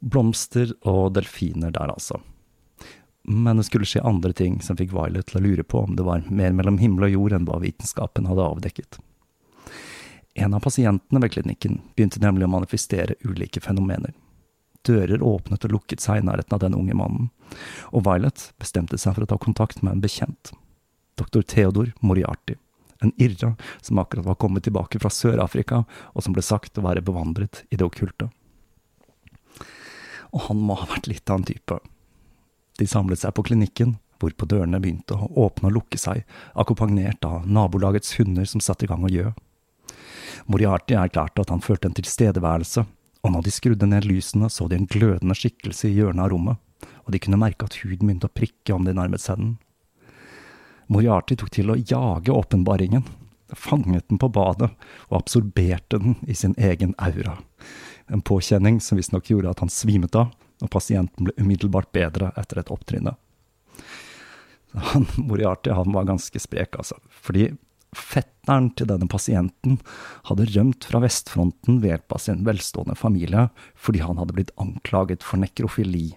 Blomster 0.00 0.72
og 0.86 1.14
delfiner 1.16 1.72
der, 1.74 1.90
altså 1.90 2.20
men 3.30 3.56
det 3.56 3.64
skulle 3.64 3.84
skje 3.84 4.00
andre 4.08 4.32
ting 4.32 4.62
som 4.64 4.76
fikk 4.78 4.94
Violet 4.96 5.26
til 5.28 5.36
å 5.36 5.42
lure 5.44 5.64
på 5.66 5.82
om 5.84 5.96
det 5.98 6.04
var 6.06 6.24
mer 6.32 6.54
mellom 6.56 6.78
himmel 6.80 7.10
og 7.10 7.12
jord 7.12 7.34
enn 7.36 7.44
hva 7.44 7.58
vitenskapen 7.60 8.24
hadde 8.24 8.46
avdekket. 8.46 8.96
En 10.38 10.54
av 10.56 10.62
pasientene 10.64 11.20
ved 11.20 11.34
klinikken 11.34 11.80
begynte 11.92 12.22
nemlig 12.22 12.46
å 12.46 12.52
manifestere 12.54 13.18
ulike 13.28 13.60
fenomener. 13.60 14.14
Dører 14.86 15.20
åpnet 15.20 15.66
og 15.66 15.74
lukket 15.74 16.00
seg 16.00 16.22
i 16.22 16.24
nærheten 16.24 16.56
av 16.56 16.62
den 16.62 16.78
unge 16.78 16.96
mannen, 16.96 17.28
og 17.92 18.06
Violet 18.08 18.46
bestemte 18.56 18.96
seg 18.96 19.18
for 19.18 19.26
å 19.26 19.30
ta 19.34 19.36
kontakt 19.42 19.82
med 19.82 19.98
en 19.98 20.04
bekjent, 20.06 20.54
doktor 21.20 21.44
Theodor 21.44 21.92
Moriarty, 22.00 22.56
en 23.04 23.12
irra 23.20 23.56
som 23.84 24.00
akkurat 24.00 24.24
var 24.24 24.40
kommet 24.40 24.64
tilbake 24.64 25.02
fra 25.02 25.12
Sør-Afrika, 25.12 25.82
og 26.14 26.24
som 26.24 26.32
ble 26.32 26.46
sagt 26.46 26.80
å 26.80 26.86
være 26.88 27.04
bevandret 27.04 27.66
i 27.68 27.76
det 27.76 27.84
okkulte. 27.84 28.30
Og 30.34 30.48
han 30.48 30.60
må 30.60 30.76
ha 30.78 30.88
vært 30.90 31.08
litt 31.10 31.30
av 31.30 31.40
en 31.40 31.48
type 31.48 31.78
de 32.78 32.86
samlet 32.86 33.20
seg 33.22 33.34
på 33.34 33.44
klinikken, 33.48 33.96
hvorpå 34.22 34.46
dørene 34.50 34.80
begynte 34.82 35.16
å 35.18 35.28
åpne 35.46 35.70
og 35.70 35.76
lukke 35.78 35.98
seg, 35.98 36.24
akkompagnert 36.58 37.24
av 37.26 37.46
nabolagets 37.46 38.14
hunder 38.18 38.46
som 38.46 38.62
satte 38.62 38.86
i 38.86 38.90
gang 38.90 39.04
å 39.06 39.12
gjø. 39.12 39.32
Moriarty 40.46 40.96
erklærte 40.98 41.42
at 41.42 41.52
han 41.52 41.62
følte 41.64 41.90
en 41.90 41.98
tilstedeværelse, 41.98 42.86
og 43.26 43.34
når 43.34 43.46
de 43.46 43.54
skrudde 43.54 43.88
ned 43.90 44.06
lysene, 44.06 44.50
så 44.50 44.68
de 44.70 44.78
en 44.78 44.90
glødende 44.90 45.36
skikkelse 45.38 45.90
i 45.90 45.96
hjørnet 45.96 46.24
av 46.24 46.32
rommet, 46.32 46.60
og 47.04 47.14
de 47.14 47.20
kunne 47.22 47.40
merke 47.40 47.66
at 47.66 47.80
huden 47.82 48.06
begynte 48.06 48.30
å 48.30 48.34
prikke 48.34 48.76
om 48.76 48.86
de 48.86 48.94
nærmet 48.94 49.22
seg 49.22 49.40
den. 49.40 49.56
Moriarty 50.88 51.36
tok 51.36 51.50
til 51.52 51.74
å 51.74 51.78
jage 51.78 52.32
åpenbaringen, 52.32 53.04
fanget 53.58 54.06
den 54.08 54.20
på 54.20 54.30
badet 54.32 54.70
og 55.08 55.18
absorberte 55.18 55.98
den 56.00 56.18
i 56.28 56.36
sin 56.36 56.54
egen 56.60 56.94
aura, 57.00 57.38
en 58.08 58.24
påkjenning 58.24 58.80
som 58.80 58.98
visstnok 58.98 59.30
gjorde 59.30 59.52
at 59.52 59.62
han 59.64 59.72
svimet 59.72 60.16
av, 60.18 60.34
og 60.62 60.70
pasienten 60.74 61.28
ble 61.28 61.34
umiddelbart 61.38 61.90
bedre 61.94 62.32
etter 62.40 62.62
et 62.62 62.72
opptrinne. 62.74 63.14
Han, 64.92 65.06
Moriarty 65.28 65.70
han 65.70 65.92
var 65.94 66.08
ganske 66.08 66.40
sprek, 66.42 66.76
altså. 66.78 66.98
Fordi 67.08 67.50
fetteren 67.96 68.70
til 68.76 68.90
denne 68.90 69.08
pasienten 69.08 69.78
hadde 70.28 70.48
rømt 70.52 70.84
fra 70.90 71.00
vestfronten 71.00 71.80
ved 71.82 71.94
hjelp 71.94 72.16
av 72.16 72.20
sin 72.20 72.42
velstående 72.44 72.96
familie 72.98 73.46
fordi 73.80 74.02
han 74.04 74.20
hadde 74.20 74.36
blitt 74.36 74.52
anklaget 74.60 75.24
for 75.24 75.40
nekrofili. 75.40 76.10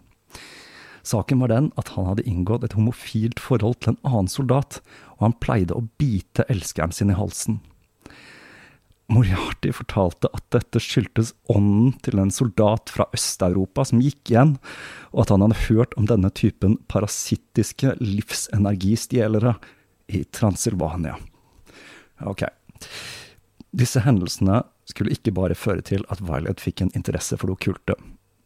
Saken 1.08 1.39
var 1.41 1.49
den 1.49 1.71
at 1.80 1.93
han 1.95 2.10
hadde 2.10 2.27
inngått 2.30 2.65
et 2.67 2.75
homofilt 2.77 3.39
forhold 3.41 3.80
til 3.82 3.93
en 3.93 4.01
annen 4.06 4.30
soldat, 4.30 4.82
og 5.17 5.30
han 5.30 5.39
pleide 5.41 5.77
å 5.77 5.88
bite 5.97 6.45
elskeren 6.51 6.93
sin 6.93 7.10
i 7.10 7.17
halsen. 7.17 7.62
Moriarty 9.12 9.74
fortalte 9.76 10.30
at 10.32 10.45
dette 10.56 10.80
skyldtes 10.80 11.34
ånden 11.52 11.91
til 12.06 12.19
en 12.21 12.32
soldat 12.32 12.91
fra 12.93 13.08
Øst-Europa 13.15 13.84
som 13.89 14.00
gikk 14.04 14.32
igjen, 14.32 14.56
og 15.12 15.26
at 15.26 15.34
han 15.34 15.43
hadde 15.43 15.65
hørt 15.67 15.95
om 16.00 16.08
denne 16.08 16.32
typen 16.32 16.78
parasittiske 16.91 17.97
livsenergistjelere 18.00 19.58
i 20.15 20.24
Transilvania. 20.32 21.17
Ok. 22.24 22.45
Disse 23.76 24.04
hendelsene 24.06 24.63
skulle 24.88 25.15
ikke 25.15 25.36
bare 25.36 25.60
føre 25.60 25.84
til 25.86 26.08
at 26.12 26.24
Violet 26.24 26.63
fikk 26.63 26.84
en 26.86 26.95
interesse 26.95 27.36
for 27.36 27.52
det 27.52 27.60
okkulte, 27.60 27.97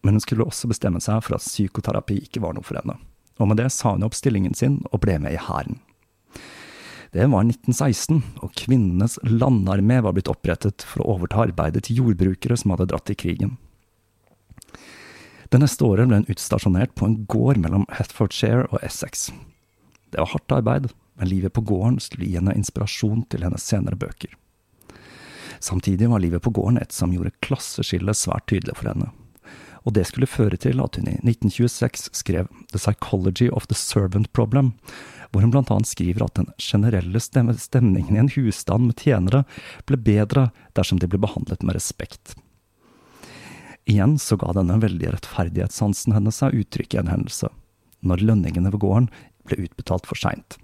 men 0.06 0.18
hun 0.18 0.24
skulle 0.24 0.46
også 0.46 0.70
bestemme 0.70 1.02
seg 1.02 1.22
for 1.26 1.38
at 1.38 1.46
psykoterapi 1.46 2.20
ikke 2.26 2.42
var 2.42 2.58
noe 2.58 2.66
for 2.66 2.78
henne. 2.82 2.98
Og 3.42 3.50
med 3.52 3.60
det 3.60 3.72
sa 3.74 3.94
hun 3.94 4.06
opp 4.06 4.16
stillingen 4.18 4.58
sin 4.58 4.80
og 4.92 5.02
ble 5.04 5.18
med 5.22 5.36
i 5.36 5.42
hæren. 5.42 5.82
Det 7.16 7.24
var 7.32 7.46
1916, 7.48 8.18
og 8.44 8.52
kvinnenes 8.60 9.14
landarmé 9.24 10.02
var 10.04 10.18
blitt 10.18 10.28
opprettet 10.28 10.84
for 10.84 11.00
å 11.00 11.14
overta 11.14 11.46
arbeidet 11.46 11.86
til 11.88 12.02
jordbrukere 12.02 12.58
som 12.60 12.74
hadde 12.74 12.90
dratt 12.92 13.12
i 13.14 13.16
krigen. 13.16 13.54
Det 15.48 15.62
neste 15.62 15.88
året 15.88 16.10
ble 16.10 16.20
hun 16.20 16.28
utstasjonert 16.34 16.92
på 17.00 17.08
en 17.08 17.16
gård 17.32 17.62
mellom 17.64 17.86
Hethfordshire 17.96 18.66
og 18.68 18.84
Essex. 18.84 19.30
Det 20.12 20.20
var 20.20 20.34
hardt 20.34 20.58
arbeid, 20.58 20.90
men 21.16 21.32
livet 21.32 21.56
på 21.56 21.64
gården 21.64 22.02
skulle 22.04 22.28
gi 22.28 22.36
henne 22.36 22.58
inspirasjon 22.60 23.24
til 23.32 23.48
hennes 23.48 23.64
senere 23.64 23.96
bøker. 23.96 24.36
Samtidig 25.64 26.12
var 26.12 26.20
livet 26.20 26.44
på 26.44 26.52
gården 26.52 26.82
et 26.84 26.92
som 26.92 27.16
gjorde 27.16 27.32
klasseskillet 27.46 28.20
svært 28.20 28.50
tydelig 28.52 28.76
for 28.76 28.92
henne, 28.92 29.14
og 29.88 29.96
det 29.96 30.04
skulle 30.10 30.28
føre 30.28 30.60
til 30.60 30.84
at 30.84 31.00
hun 31.00 31.08
i 31.08 31.16
1926 31.22 32.10
skrev 32.12 32.52
The 32.74 32.82
Psychology 32.82 33.48
of 33.54 33.70
the 33.72 33.78
Servant 33.78 34.34
Problem, 34.34 34.74
hvor 35.36 35.44
hun 35.44 35.52
annet 35.60 35.90
skriver 35.90 36.24
at 36.24 36.38
den 36.40 36.48
generelle 36.56 37.20
stemningen 37.20 38.16
i 38.16 38.22
en 38.22 38.32
husstand 38.32 38.88
med 38.88 39.02
tjenere 39.04 39.44
ble 39.84 40.00
bedre 40.00 40.48
dersom 40.80 41.02
de 41.02 41.10
ble 41.12 41.20
behandlet 41.20 41.66
med 41.66 41.76
respekt. 41.76 42.38
Igjen 43.86 44.16
så 44.18 44.38
ga 44.40 44.54
denne 44.56 44.80
veldige 44.80 45.12
rettferdighetssansen 45.14 46.16
hennes 46.16 46.40
seg 46.40 46.56
uttrykk 46.56 46.96
i 46.96 47.02
en 47.04 47.12
hendelse, 47.12 47.50
når 48.00 48.24
lønningene 48.24 48.72
ved 48.72 48.82
gården 48.82 49.10
ble 49.46 49.60
utbetalt 49.68 50.08
for 50.08 50.18
seint. 50.18 50.56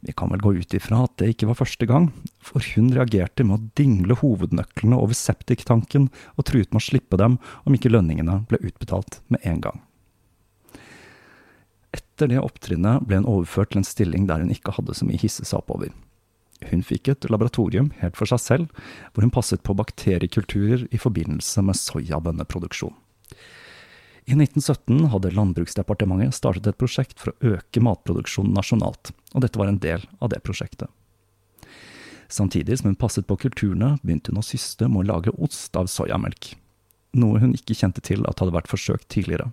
Vi 0.00 0.16
kan 0.16 0.32
vel 0.32 0.40
gå 0.40 0.54
ut 0.56 0.74
ifra 0.74 1.04
at 1.04 1.18
det 1.20 1.34
ikke 1.34 1.50
var 1.50 1.60
første 1.60 1.84
gang, 1.86 2.08
for 2.40 2.64
hun 2.72 2.88
reagerte 2.96 3.44
med 3.44 3.58
å 3.58 3.68
dingle 3.76 4.16
hovednøklene 4.22 4.96
over 4.96 5.14
septiktanken 5.14 6.08
og 6.40 6.48
truet 6.48 6.72
med 6.72 6.80
å 6.80 6.88
slippe 6.88 7.20
dem 7.20 7.36
om 7.68 7.76
ikke 7.76 7.92
lønningene 7.92 8.40
ble 8.48 8.64
utbetalt 8.64 9.20
med 9.28 9.44
en 9.44 9.60
gang. 9.68 9.84
Etter 12.20 12.34
det 12.34 12.40
opptrinnet 12.44 13.06
ble 13.08 13.16
hun 13.16 13.26
overført 13.32 13.70
til 13.72 13.80
en 13.80 13.86
stilling 13.88 14.26
der 14.28 14.42
hun 14.42 14.50
ikke 14.52 14.74
hadde 14.76 14.92
så 14.92 15.06
mye 15.08 15.16
hisse 15.22 15.40
seg 15.48 15.62
oppover. 15.62 15.88
Hun 16.68 16.82
fikk 16.84 17.08
et 17.08 17.26
laboratorium 17.32 17.86
helt 18.02 18.18
for 18.18 18.28
seg 18.28 18.42
selv, 18.44 18.82
hvor 19.14 19.24
hun 19.24 19.32
passet 19.32 19.62
på 19.64 19.72
bakteriekulturer 19.78 20.82
i 20.92 21.00
forbindelse 21.00 21.64
med 21.64 21.78
soyabønneproduksjon. 21.80 22.92
I 24.28 24.36
1917 24.36 25.08
hadde 25.14 25.32
Landbruksdepartementet 25.32 26.36
startet 26.36 26.68
et 26.68 26.80
prosjekt 26.82 27.16
for 27.16 27.32
å 27.32 27.54
øke 27.54 27.80
matproduksjonen 27.88 28.52
nasjonalt, 28.52 29.14
og 29.32 29.46
dette 29.46 29.62
var 29.62 29.72
en 29.72 29.80
del 29.80 30.04
av 30.20 30.34
det 30.34 30.44
prosjektet. 30.44 30.92
Samtidig 32.28 32.82
som 32.82 32.92
hun 32.92 33.00
passet 33.00 33.24
på 33.24 33.40
kulturene, 33.48 33.94
begynte 34.04 34.34
hun 34.34 34.44
å 34.44 34.44
syste 34.44 34.92
med 34.92 35.06
å 35.06 35.10
lage 35.14 35.32
ost 35.40 35.72
av 35.72 35.88
soyamelk, 35.88 36.52
noe 37.16 37.40
hun 37.40 37.56
ikke 37.56 37.80
kjente 37.80 38.04
til 38.04 38.28
at 38.28 38.44
hadde 38.44 38.60
vært 38.60 38.68
forsøkt 38.68 39.08
tidligere. 39.08 39.48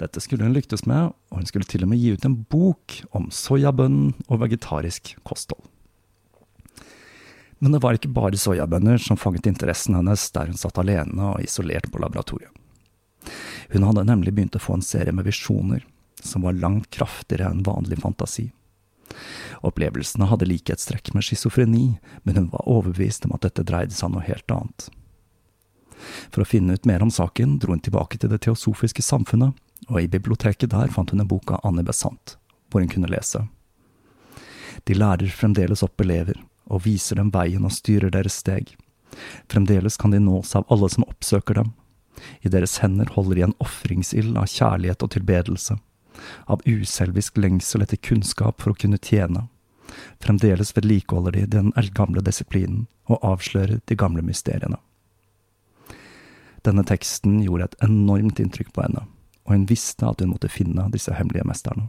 Dette 0.00 0.20
skulle 0.22 0.46
hun 0.46 0.54
lyktes 0.56 0.86
med, 0.90 1.12
og 1.30 1.38
hun 1.38 1.46
skulle 1.48 1.68
til 1.68 1.84
og 1.86 1.92
med 1.92 2.00
gi 2.02 2.14
ut 2.14 2.26
en 2.26 2.36
bok 2.50 2.98
om 3.14 3.28
soyabønnen 3.32 4.14
og 4.26 4.42
vegetarisk 4.42 5.14
kosthold. 5.26 5.62
Men 7.62 7.72
det 7.72 7.80
var 7.84 7.96
ikke 7.96 8.12
bare 8.12 8.36
soyabønner 8.36 8.98
som 9.00 9.16
fanget 9.16 9.46
interessen 9.48 9.96
hennes 9.96 10.26
der 10.34 10.50
hun 10.50 10.58
satt 10.60 10.80
alene 10.82 11.30
og 11.30 11.44
isolert 11.44 11.86
på 11.92 12.02
laboratoriet. 12.02 12.50
Hun 13.72 13.86
hadde 13.86 14.04
nemlig 14.04 14.34
begynt 14.34 14.58
å 14.58 14.60
få 14.60 14.76
en 14.76 14.84
serie 14.84 15.14
med 15.14 15.24
visjoner, 15.24 15.86
som 16.20 16.44
var 16.44 16.58
langt 16.58 16.90
kraftigere 16.92 17.48
enn 17.48 17.64
vanlig 17.64 18.02
fantasi. 18.02 18.50
Opplevelsene 19.64 20.28
hadde 20.28 20.48
likhetstrekk 20.50 21.12
med 21.14 21.24
schizofreni, 21.24 21.86
men 22.22 22.36
hun 22.36 22.50
var 22.52 22.68
overbevist 22.68 23.24
om 23.24 23.34
at 23.36 23.46
dette 23.46 23.64
dreide 23.64 23.96
seg 23.96 24.10
om 24.10 24.18
noe 24.18 24.26
helt 24.26 24.50
annet. 24.52 24.90
For 26.34 26.42
å 26.42 26.48
finne 26.48 26.76
ut 26.76 26.88
mer 26.88 27.04
om 27.04 27.12
saken 27.12 27.56
dro 27.62 27.72
hun 27.72 27.82
tilbake 27.84 28.18
til 28.20 28.32
det 28.32 28.42
teosofiske 28.44 29.04
samfunnet, 29.04 29.54
og 29.88 30.00
i 30.00 30.08
biblioteket 30.10 30.72
der 30.72 30.92
fant 30.92 31.12
hun 31.12 31.22
en 31.22 31.30
bok 31.30 31.52
av 31.54 31.62
Annie 31.64 31.86
Besant, 31.86 32.36
hvor 32.70 32.84
hun 32.84 32.90
kunne 32.90 33.10
lese. 33.10 33.44
De 34.84 34.96
lærer 34.96 35.32
fremdeles 35.32 35.84
opp 35.86 36.00
elever, 36.00 36.40
og 36.66 36.84
viser 36.86 37.20
dem 37.20 37.30
veien 37.32 37.64
og 37.64 37.72
styrer 37.72 38.12
deres 38.12 38.40
steg. 38.42 38.74
Fremdeles 39.52 39.96
kan 40.00 40.12
de 40.12 40.20
nås 40.20 40.54
av 40.56 40.66
alle 40.72 40.88
som 40.90 41.06
oppsøker 41.06 41.60
dem, 41.60 41.72
i 42.42 42.48
deres 42.48 42.78
hender 42.82 43.08
holder 43.14 43.34
de 43.34 43.44
en 43.48 43.56
ofringsild 43.62 44.36
av 44.38 44.48
kjærlighet 44.50 45.02
og 45.02 45.12
tilbedelse, 45.14 45.76
av 46.46 46.62
uselvisk 46.66 47.38
lengsel 47.40 47.84
etter 47.84 48.00
kunnskap 48.00 48.62
for 48.62 48.72
å 48.72 48.78
kunne 48.78 49.00
tjene. 49.02 49.48
Fremdeles 50.22 50.72
vedlikeholder 50.76 51.36
de 51.36 51.46
den 51.56 51.72
eldgamle 51.78 52.22
disiplinen 52.24 52.86
og 53.10 53.20
avslører 53.34 53.82
de 53.84 53.98
gamle 53.98 54.22
mysteriene. 54.24 54.78
Denne 56.64 56.84
teksten 56.88 57.42
gjorde 57.44 57.68
et 57.68 57.82
enormt 57.84 58.40
inntrykk 58.40 58.72
på 58.72 58.86
henne, 58.86 59.04
og 59.44 59.52
hun 59.52 59.66
visste 59.68 60.08
at 60.08 60.22
hun 60.22 60.32
måtte 60.32 60.52
finne 60.52 60.86
disse 60.92 61.14
hemmelige 61.14 61.46
mesterne. 61.48 61.88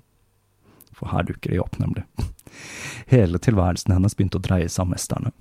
For 0.96 1.12
her 1.12 1.26
dukker 1.28 1.52
de 1.52 1.60
opp, 1.60 1.80
nemlig. 1.80 2.06
Hele 3.14 3.40
tilværelsen 3.40 3.96
hennes 3.96 4.16
begynte 4.16 4.40
å 4.40 4.46
dreie 4.46 4.70
seg 4.72 4.86
om 4.86 4.94
mesterne. 4.96 5.32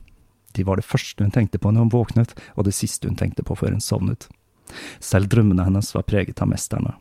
De 0.54 0.64
var 0.66 0.78
det 0.78 0.86
første 0.86 1.24
hun 1.24 1.34
tenkte 1.34 1.58
på 1.58 1.70
når 1.70 1.86
hun 1.86 1.94
våknet, 1.94 2.34
og 2.54 2.66
det 2.66 2.74
siste 2.74 3.10
hun 3.10 3.18
tenkte 3.18 3.42
på 3.46 3.56
før 3.58 3.74
hun 3.74 3.82
sovnet. 3.82 4.28
Selv 5.02 5.30
drømmene 5.30 5.66
hennes 5.66 5.90
var 5.94 6.06
preget 6.06 6.42
av 6.42 6.50
mesterne, 6.50 6.94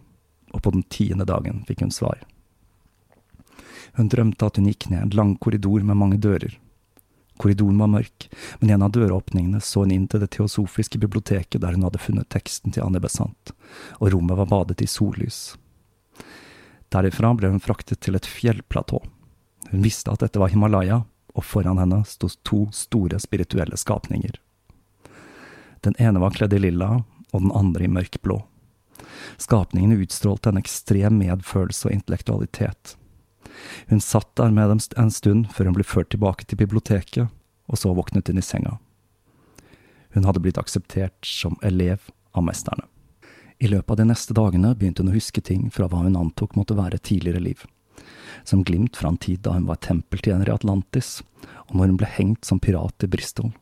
og 0.54 0.64
på 0.66 0.74
den 0.74 0.86
tiende 0.90 1.26
dagen 1.30 1.62
fikk 1.68 1.86
hun 1.86 1.94
svar. 1.94 2.22
Hun 3.94 4.10
drømte 4.10 4.50
at 4.50 4.58
hun 4.58 4.70
gikk 4.70 4.90
ned 4.90 5.06
en 5.06 5.18
lang 5.18 5.36
korridor 5.38 5.86
med 5.86 6.00
mange 6.00 6.18
dører. 6.18 6.58
Korridoren 7.42 7.80
var 7.82 7.90
mørk, 7.90 8.28
men 8.60 8.76
en 8.76 8.86
av 8.86 8.94
døråpningene 8.94 9.62
så 9.62 9.84
hun 9.84 9.94
inn 9.96 10.06
til 10.08 10.22
det 10.22 10.32
teosofiske 10.36 11.00
biblioteket 11.02 11.62
der 11.64 11.76
hun 11.76 11.86
hadde 11.88 12.02
funnet 12.02 12.30
teksten 12.34 12.74
til 12.76 12.86
Anne 12.86 13.02
Besant, 13.04 13.54
og 14.00 14.14
rommet 14.14 14.38
var 14.38 14.52
badet 14.52 14.84
i 14.86 14.90
sollys. 14.90 15.56
Derifra 16.94 17.34
ble 17.34 17.50
hun 17.50 17.64
fraktet 17.64 18.04
til 18.06 18.16
et 18.16 18.30
fjellplatå. 18.30 19.02
Hun 19.72 19.86
visste 19.86 20.14
at 20.14 20.22
dette 20.22 20.42
var 20.42 20.54
Himalaya, 20.54 21.02
og 21.34 21.46
foran 21.50 21.80
henne 21.82 22.04
sto 22.06 22.30
to 22.46 22.68
store 22.76 23.18
spirituelle 23.22 23.78
skapninger. 23.80 24.38
Den 25.84 25.98
ene 26.00 26.22
var 26.22 26.36
kledd 26.36 26.54
i 26.54 26.62
lilla, 26.62 27.02
og 27.34 27.42
den 27.42 27.54
andre 27.58 27.88
i 27.88 27.92
mørkblå. 27.92 28.38
Skapningene 29.42 29.98
utstrålte 30.04 30.52
en 30.52 30.62
ekstrem 30.62 31.18
medfølelse 31.18 31.90
og 31.90 31.96
intellektualitet. 31.96 32.94
Hun 33.90 34.02
satt 34.02 34.36
der 34.40 34.52
med 34.52 34.70
dem 34.70 34.82
en 34.98 35.12
stund 35.12 35.52
før 35.54 35.70
hun 35.70 35.78
ble 35.78 35.86
ført 35.88 36.12
tilbake 36.14 36.46
til 36.46 36.60
biblioteket, 36.60 37.30
og 37.68 37.80
så 37.80 37.94
våknet 37.96 38.28
hun 38.28 38.42
i 38.42 38.46
senga. 38.46 38.78
Hun 40.14 40.28
hadde 40.28 40.44
blitt 40.44 40.60
akseptert 40.62 41.26
som 41.26 41.58
elev 41.64 42.10
av 42.34 42.46
mesterne. 42.46 42.86
I 43.64 43.70
løpet 43.72 43.94
av 43.94 44.02
de 44.02 44.10
neste 44.10 44.36
dagene 44.36 44.74
begynte 44.76 45.04
hun 45.04 45.14
å 45.14 45.16
huske 45.16 45.42
ting 45.42 45.70
fra 45.72 45.88
hva 45.88 46.04
hun 46.04 46.20
antok 46.20 46.58
måtte 46.60 46.78
være 46.78 47.00
tidligere 47.00 47.42
liv. 47.42 47.64
Som 48.44 48.66
glimt 48.68 48.98
fra 49.00 49.14
en 49.14 49.22
tid 49.22 49.44
da 49.46 49.56
hun 49.56 49.70
var 49.70 49.80
tempeltjener 49.86 50.50
i 50.50 50.56
Atlantis, 50.56 51.22
og 51.70 51.78
når 51.78 51.94
hun 51.94 52.00
ble 52.02 52.10
hengt 52.18 52.50
som 52.50 52.60
pirat 52.60 53.06
i 53.06 53.10
Bristol 53.10 53.54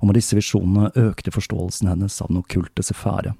og 0.00 0.08
med 0.08 0.18
disse 0.18 0.36
visjonene 0.38 0.90
økte 0.98 1.32
forståelsen 1.34 1.90
hennes 1.90 2.18
av 2.22 2.30
den 2.30 2.40
okkulte 2.40 2.84
sefære, 2.84 3.34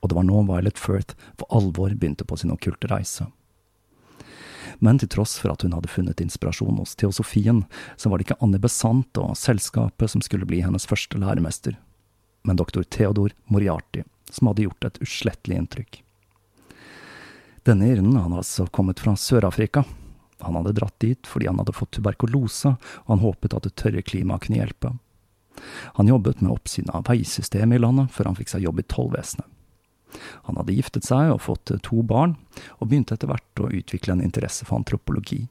og 0.00 0.10
det 0.10 0.18
var 0.18 0.26
nå 0.26 0.42
Violet 0.48 0.80
Firth 0.80 1.16
for 1.38 1.48
alvor 1.54 1.94
begynte 1.94 2.26
på 2.28 2.38
sin 2.40 2.52
okkulte 2.54 2.90
reise. 2.90 3.28
Men 4.78 4.98
til 4.98 5.10
tross 5.12 5.36
for 5.40 5.54
at 5.54 5.62
hun 5.64 5.74
hadde 5.76 5.90
funnet 5.90 6.22
inspirasjon 6.22 6.78
hos 6.80 6.94
teosofien, 6.98 7.64
så 7.96 8.10
var 8.10 8.18
det 8.18 8.28
ikke 8.28 8.40
Annie 8.44 8.62
Besant 8.62 9.20
og 9.20 9.36
selskapet 9.38 10.10
som 10.10 10.24
skulle 10.24 10.48
bli 10.48 10.62
hennes 10.64 10.86
første 10.88 11.20
læremester, 11.20 11.76
men 12.44 12.60
doktor 12.60 12.82
Theodor 12.84 13.34
Moriarty, 13.46 14.04
som 14.30 14.50
hadde 14.50 14.66
gjort 14.66 14.88
et 14.88 15.00
uslettelig 15.04 15.60
inntrykk. 15.60 16.00
Denne 17.64 17.88
irnen 17.88 18.18
hadde 18.20 18.42
altså 18.42 18.66
kommet 18.66 19.00
fra 19.00 19.14
Sør-Afrika. 19.16 19.86
Han 20.44 20.58
hadde 20.58 20.74
dratt 20.76 20.98
dit 21.00 21.26
fordi 21.26 21.48
han 21.48 21.60
hadde 21.62 21.72
fått 21.72 21.94
tuberkulose, 21.96 22.74
og 23.06 23.14
han 23.14 23.24
håpet 23.24 23.56
at 23.56 23.64
det 23.64 23.76
tørre 23.80 24.04
klimaet 24.04 24.44
kunne 24.44 24.60
hjelpe. 24.60 24.92
Han 25.96 26.10
jobbet 26.10 26.42
med 26.42 26.52
oppsyn 26.52 26.90
av 26.92 27.06
veisystemet 27.08 27.78
i 27.78 27.80
landet 27.80 28.12
før 28.12 28.28
han 28.28 28.36
fikk 28.36 28.52
seg 28.52 28.66
jobb 28.66 28.82
i 28.82 28.88
tollvesenet. 28.90 29.48
Han 30.48 30.58
hadde 30.60 30.76
giftet 30.76 31.06
seg 31.06 31.32
og 31.32 31.42
fått 31.44 31.72
to 31.86 32.02
barn, 32.06 32.36
og 32.78 32.88
begynte 32.88 33.16
etter 33.16 33.30
hvert 33.30 33.62
å 33.62 33.70
utvikle 33.70 34.16
en 34.16 34.24
interesse 34.24 34.66
for 34.68 34.78
antropologi. 34.80 35.44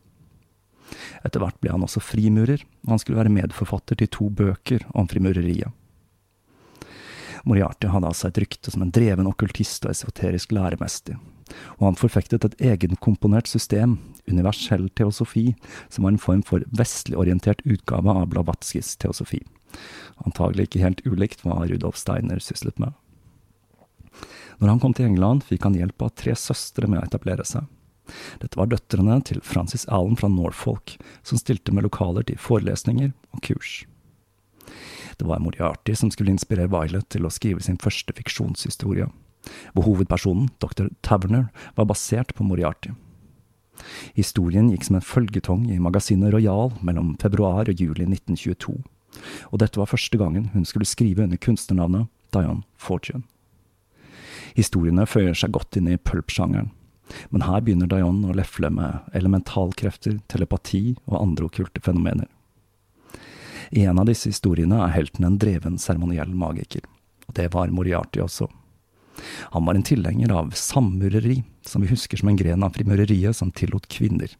Etter 1.25 1.41
hvert 1.41 1.59
ble 1.63 1.71
han 1.73 1.85
også 1.85 2.03
frimurer, 2.03 2.63
og 2.85 2.95
han 2.95 3.01
skulle 3.01 3.21
være 3.21 3.33
medforfatter 3.33 3.99
til 3.99 4.11
to 4.13 4.29
bøker 4.29 4.85
om 4.93 5.09
frimureriet. 5.09 5.71
Moriarty 7.43 7.89
hadde 7.91 8.07
altså 8.07 8.29
et 8.29 8.37
rykte 8.39 8.71
som 8.71 8.85
en 8.85 8.91
dreven 8.93 9.27
okkultist 9.27 9.83
og 9.83 9.91
esoterisk 9.91 10.53
læremester, 10.55 11.17
og 11.75 11.89
han 11.89 11.99
forfektet 11.99 12.45
et 12.47 12.61
egenkomponert 12.71 13.49
system, 13.51 13.97
universell 14.31 14.87
teosofi, 14.95 15.49
som 15.91 16.07
var 16.07 16.13
en 16.13 16.23
form 16.23 16.45
for 16.47 16.63
vestlig 16.71 17.19
orientert 17.19 17.59
utgave 17.67 18.15
av 18.15 18.29
Blavatskys 18.31 18.95
teosofi 19.01 19.41
antagelig 20.27 20.67
ikke 20.67 20.83
helt 20.83 21.01
ulikt 21.07 21.43
hva 21.43 21.63
Rudolf 21.69 21.97
Steiner 21.99 22.41
syslet 22.43 22.79
med. 22.81 22.93
Når 24.59 24.69
han 24.69 24.81
kom 24.81 24.93
til 24.95 25.07
England, 25.09 25.45
fikk 25.47 25.65
han 25.67 25.77
hjelp 25.77 26.05
av 26.05 26.13
tre 26.19 26.35
søstre 26.37 26.89
med 26.89 27.01
å 27.01 27.07
etablere 27.07 27.45
seg. 27.47 27.65
Dette 28.41 28.59
var 28.59 28.69
døtrene 28.71 29.19
til 29.25 29.39
Francis 29.45 29.85
Allen 29.87 30.17
fra 30.19 30.29
Norfolk, 30.31 30.97
som 31.23 31.39
stilte 31.39 31.73
med 31.73 31.87
lokaler 31.87 32.25
til 32.27 32.39
forelesninger 32.41 33.13
og 33.33 33.43
kurs. 33.47 33.83
Det 35.17 35.27
var 35.29 35.43
Moriarty 35.43 35.95
som 35.95 36.11
skulle 36.11 36.33
inspirere 36.33 36.71
Violet 36.71 37.07
til 37.13 37.25
å 37.25 37.31
skrive 37.31 37.63
sin 37.63 37.79
første 37.79 38.15
fiksjonshistorie, 38.17 39.07
hvor 39.73 39.87
hovedpersonen, 39.87 40.49
dr. 40.63 40.89
Taverner, 41.05 41.49
var 41.77 41.87
basert 41.89 42.33
på 42.35 42.45
Moriarty. 42.47 42.91
Historien 44.17 44.69
gikk 44.69 44.85
som 44.85 44.97
en 44.99 45.05
følgetong 45.05 45.67
i 45.73 45.79
magasinet 45.81 46.33
Royal 46.33 46.73
mellom 46.85 47.15
februar 47.21 47.69
og 47.71 47.79
juli 47.79 48.05
1922 48.05 48.81
og 49.51 49.61
dette 49.61 49.79
var 49.79 49.89
første 49.89 50.17
gangen 50.17 50.49
hun 50.53 50.65
skulle 50.65 50.89
skrive 50.89 51.23
under 51.25 51.37
kunstnernavnet 51.37 52.09
Dion 52.33 52.63
Fortune. 52.77 53.23
Historiene 54.57 55.07
føyer 55.09 55.37
seg 55.37 55.53
godt 55.55 55.77
inn 55.79 55.89
i 55.91 55.99
pulp-sjangeren, 55.99 56.71
men 57.29 57.45
her 57.45 57.61
begynner 57.61 57.89
Dayon 57.91 58.23
å 58.25 58.35
lefle 58.37 58.69
med 58.73 59.13
elementalkrefter, 59.17 60.19
telepati 60.31 60.95
og 61.05 61.19
andre 61.21 61.49
okkulte 61.49 61.83
fenomener. 61.83 62.29
I 63.73 63.85
en 63.89 63.99
av 63.99 64.07
disse 64.09 64.29
historiene 64.29 64.79
er 64.85 64.93
helten 64.93 65.25
en 65.25 65.39
dreven 65.41 65.79
seremoniell 65.81 66.33
magiker, 66.37 66.83
og 67.27 67.37
det 67.39 67.49
var 67.55 67.73
Moriarty 67.73 68.21
også. 68.21 68.49
Han 69.53 69.65
var 69.65 69.77
en 69.77 69.85
tilhenger 69.85 70.31
av 70.33 70.53
sammureri, 70.57 71.41
som 71.65 71.83
vi 71.83 71.91
husker 71.91 72.19
som 72.19 72.31
en 72.31 72.39
gren 72.39 72.65
av 72.65 72.73
frimureriet 72.77 73.37
som 73.37 73.51
tillot 73.53 73.87
kvinner. 73.91 74.31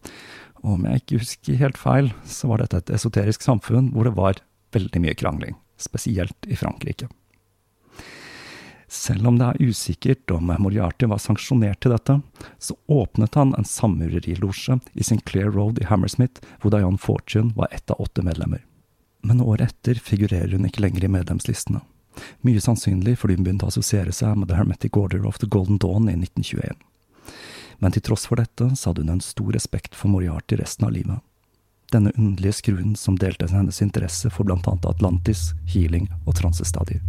Og 0.64 0.78
om 0.78 0.88
jeg 0.88 1.04
ikke 1.04 1.22
husker 1.22 1.60
helt 1.60 1.80
feil, 1.80 2.12
så 2.26 2.50
var 2.50 2.64
dette 2.64 2.82
et 2.82 2.94
esoterisk 2.98 3.46
samfunn 3.46 3.92
hvor 3.94 4.10
det 4.10 4.16
var 4.18 4.42
veldig 4.74 5.04
mye 5.04 5.18
krangling, 5.18 5.58
spesielt 5.78 6.50
i 6.50 6.58
Frankrike. 6.58 7.10
Selv 8.94 9.28
om 9.28 9.40
det 9.40 9.46
er 9.46 9.70
usikkert 9.70 10.32
om 10.32 10.52
Moriarty 10.62 11.08
var 11.10 11.18
sanksjonert 11.18 11.80
til 11.82 11.96
dette, 11.96 12.20
så 12.62 12.76
åpnet 12.86 13.34
han 13.40 13.56
en 13.58 13.66
sammurerilosje 13.66 14.78
i 14.94 15.06
Sinclair 15.08 15.50
Road 15.50 15.82
i 15.82 15.88
Hammersmith, 15.90 16.44
hvor 16.62 16.76
Dion 16.76 17.00
Fortune 17.02 17.56
var 17.58 17.74
ett 17.74 17.90
av 17.90 18.02
åtte 18.06 18.22
medlemmer. 18.22 18.62
Men 19.26 19.42
året 19.42 19.74
etter 19.74 19.98
figurerer 19.98 20.54
hun 20.54 20.68
ikke 20.70 20.84
lenger 20.86 21.08
i 21.08 21.10
medlemslistene. 21.16 21.82
Mye 22.46 22.62
sannsynlig 22.62 23.16
fordi 23.18 23.40
hun 23.40 23.48
begynte 23.48 23.66
å 23.66 23.74
assosiere 23.74 24.14
seg 24.14 24.38
med 24.38 24.52
The 24.52 24.60
Hermetic 24.60 25.00
Order 25.00 25.26
of 25.26 25.42
the 25.42 25.50
Golden 25.50 25.82
Dawn 25.82 26.06
i 26.06 26.14
1921. 26.14 26.78
Men 27.82 27.98
til 27.98 28.06
tross 28.06 28.28
for 28.30 28.38
dette 28.38 28.70
så 28.78 28.92
hadde 28.92 29.08
hun 29.08 29.16
en 29.16 29.26
stor 29.26 29.50
respekt 29.58 29.98
for 29.98 30.14
Moriarty 30.14 30.62
resten 30.62 30.86
av 30.86 30.94
livet. 30.94 31.18
Denne 31.90 32.14
underlige 32.14 32.60
skruen 32.62 32.94
som 33.00 33.18
delte 33.18 33.50
hennes 33.50 33.82
interesse 33.82 34.30
for 34.30 34.46
blant 34.46 34.70
annet 34.70 34.86
Atlantis, 34.94 35.50
healing 35.74 36.12
og 36.28 36.38
transestadier. 36.38 37.02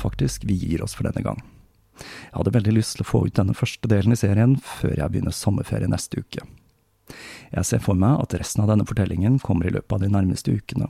Faktisk 0.00 0.44
vi 0.48 0.58
gir 0.58 0.84
oss 0.84 0.96
for 0.96 1.08
denne 1.08 1.24
gang. 1.24 1.40
Jeg 2.00 2.36
hadde 2.38 2.54
veldig 2.54 2.74
lyst 2.76 2.96
til 2.96 3.04
å 3.04 3.10
få 3.10 3.24
ut 3.26 3.36
denne 3.36 3.56
første 3.56 3.88
delen 3.90 4.14
i 4.14 4.18
serien 4.18 4.56
før 4.64 4.96
jeg 4.96 5.12
begynner 5.12 5.36
sommerferie 5.36 5.90
neste 5.90 6.22
uke. 6.22 6.46
Jeg 7.50 7.66
ser 7.66 7.82
for 7.82 7.98
meg 7.98 8.20
at 8.22 8.36
resten 8.38 8.62
av 8.62 8.70
denne 8.70 8.86
fortellingen 8.86 9.40
kommer 9.42 9.66
i 9.66 9.74
løpet 9.74 9.96
av 9.96 10.04
de 10.04 10.12
nærmeste 10.12 10.54
ukene, 10.54 10.88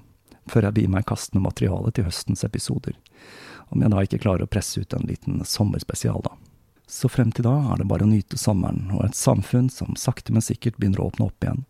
før 0.51 0.69
jeg 0.69 0.77
begir 0.77 0.93
meg 0.93 1.07
i 1.07 1.11
kast 1.11 1.35
med 1.35 1.47
materialet 1.47 1.97
til 1.97 2.07
høstens 2.07 2.45
episoder, 2.47 2.95
om 3.71 3.83
jeg 3.83 3.93
da 3.93 4.05
ikke 4.05 4.21
klarer 4.27 4.45
å 4.45 4.51
presse 4.51 4.83
ut 4.83 4.95
en 4.97 5.09
liten 5.09 5.41
sommerspesial, 5.47 6.21
da. 6.27 6.37
Så 6.91 7.07
frem 7.07 7.31
til 7.31 7.47
da 7.47 7.55
er 7.71 7.79
det 7.79 7.87
bare 7.87 8.03
å 8.03 8.11
nyte 8.11 8.35
sommeren 8.41 8.89
og 8.97 9.05
et 9.05 9.15
samfunn 9.15 9.69
som 9.71 9.95
sakte, 9.95 10.35
men 10.35 10.43
sikkert 10.43 10.75
begynner 10.77 11.05
å 11.05 11.07
åpne 11.13 11.29
opp 11.29 11.47
igjen, 11.47 11.63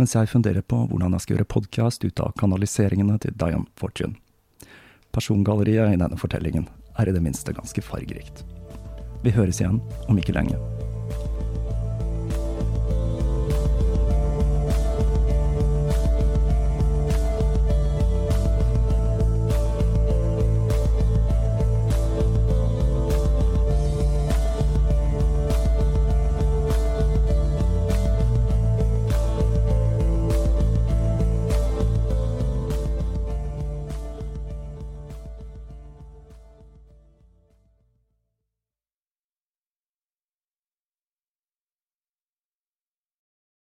mens 0.00 0.16
jeg 0.16 0.30
funderer 0.32 0.64
på 0.64 0.86
hvordan 0.88 1.12
jeg 1.12 1.24
skal 1.26 1.36
gjøre 1.36 1.50
podkast 1.54 2.06
ut 2.08 2.22
av 2.24 2.32
kanaliseringene 2.40 3.18
til 3.20 3.36
Diane 3.36 3.68
Fortune. 3.76 4.16
Persongalleriet 5.12 5.92
i 5.92 6.00
denne 6.00 6.16
fortellingen 6.16 6.70
er 6.98 7.08
i 7.08 7.14
det 7.14 7.22
minste 7.22 7.54
ganske 7.56 7.82
fargerikt. 7.84 8.44
Vi 9.22 9.30
høres 9.30 9.60
igjen 9.62 9.80
om 10.08 10.18
ikke 10.18 10.34
lenge. 10.36 10.58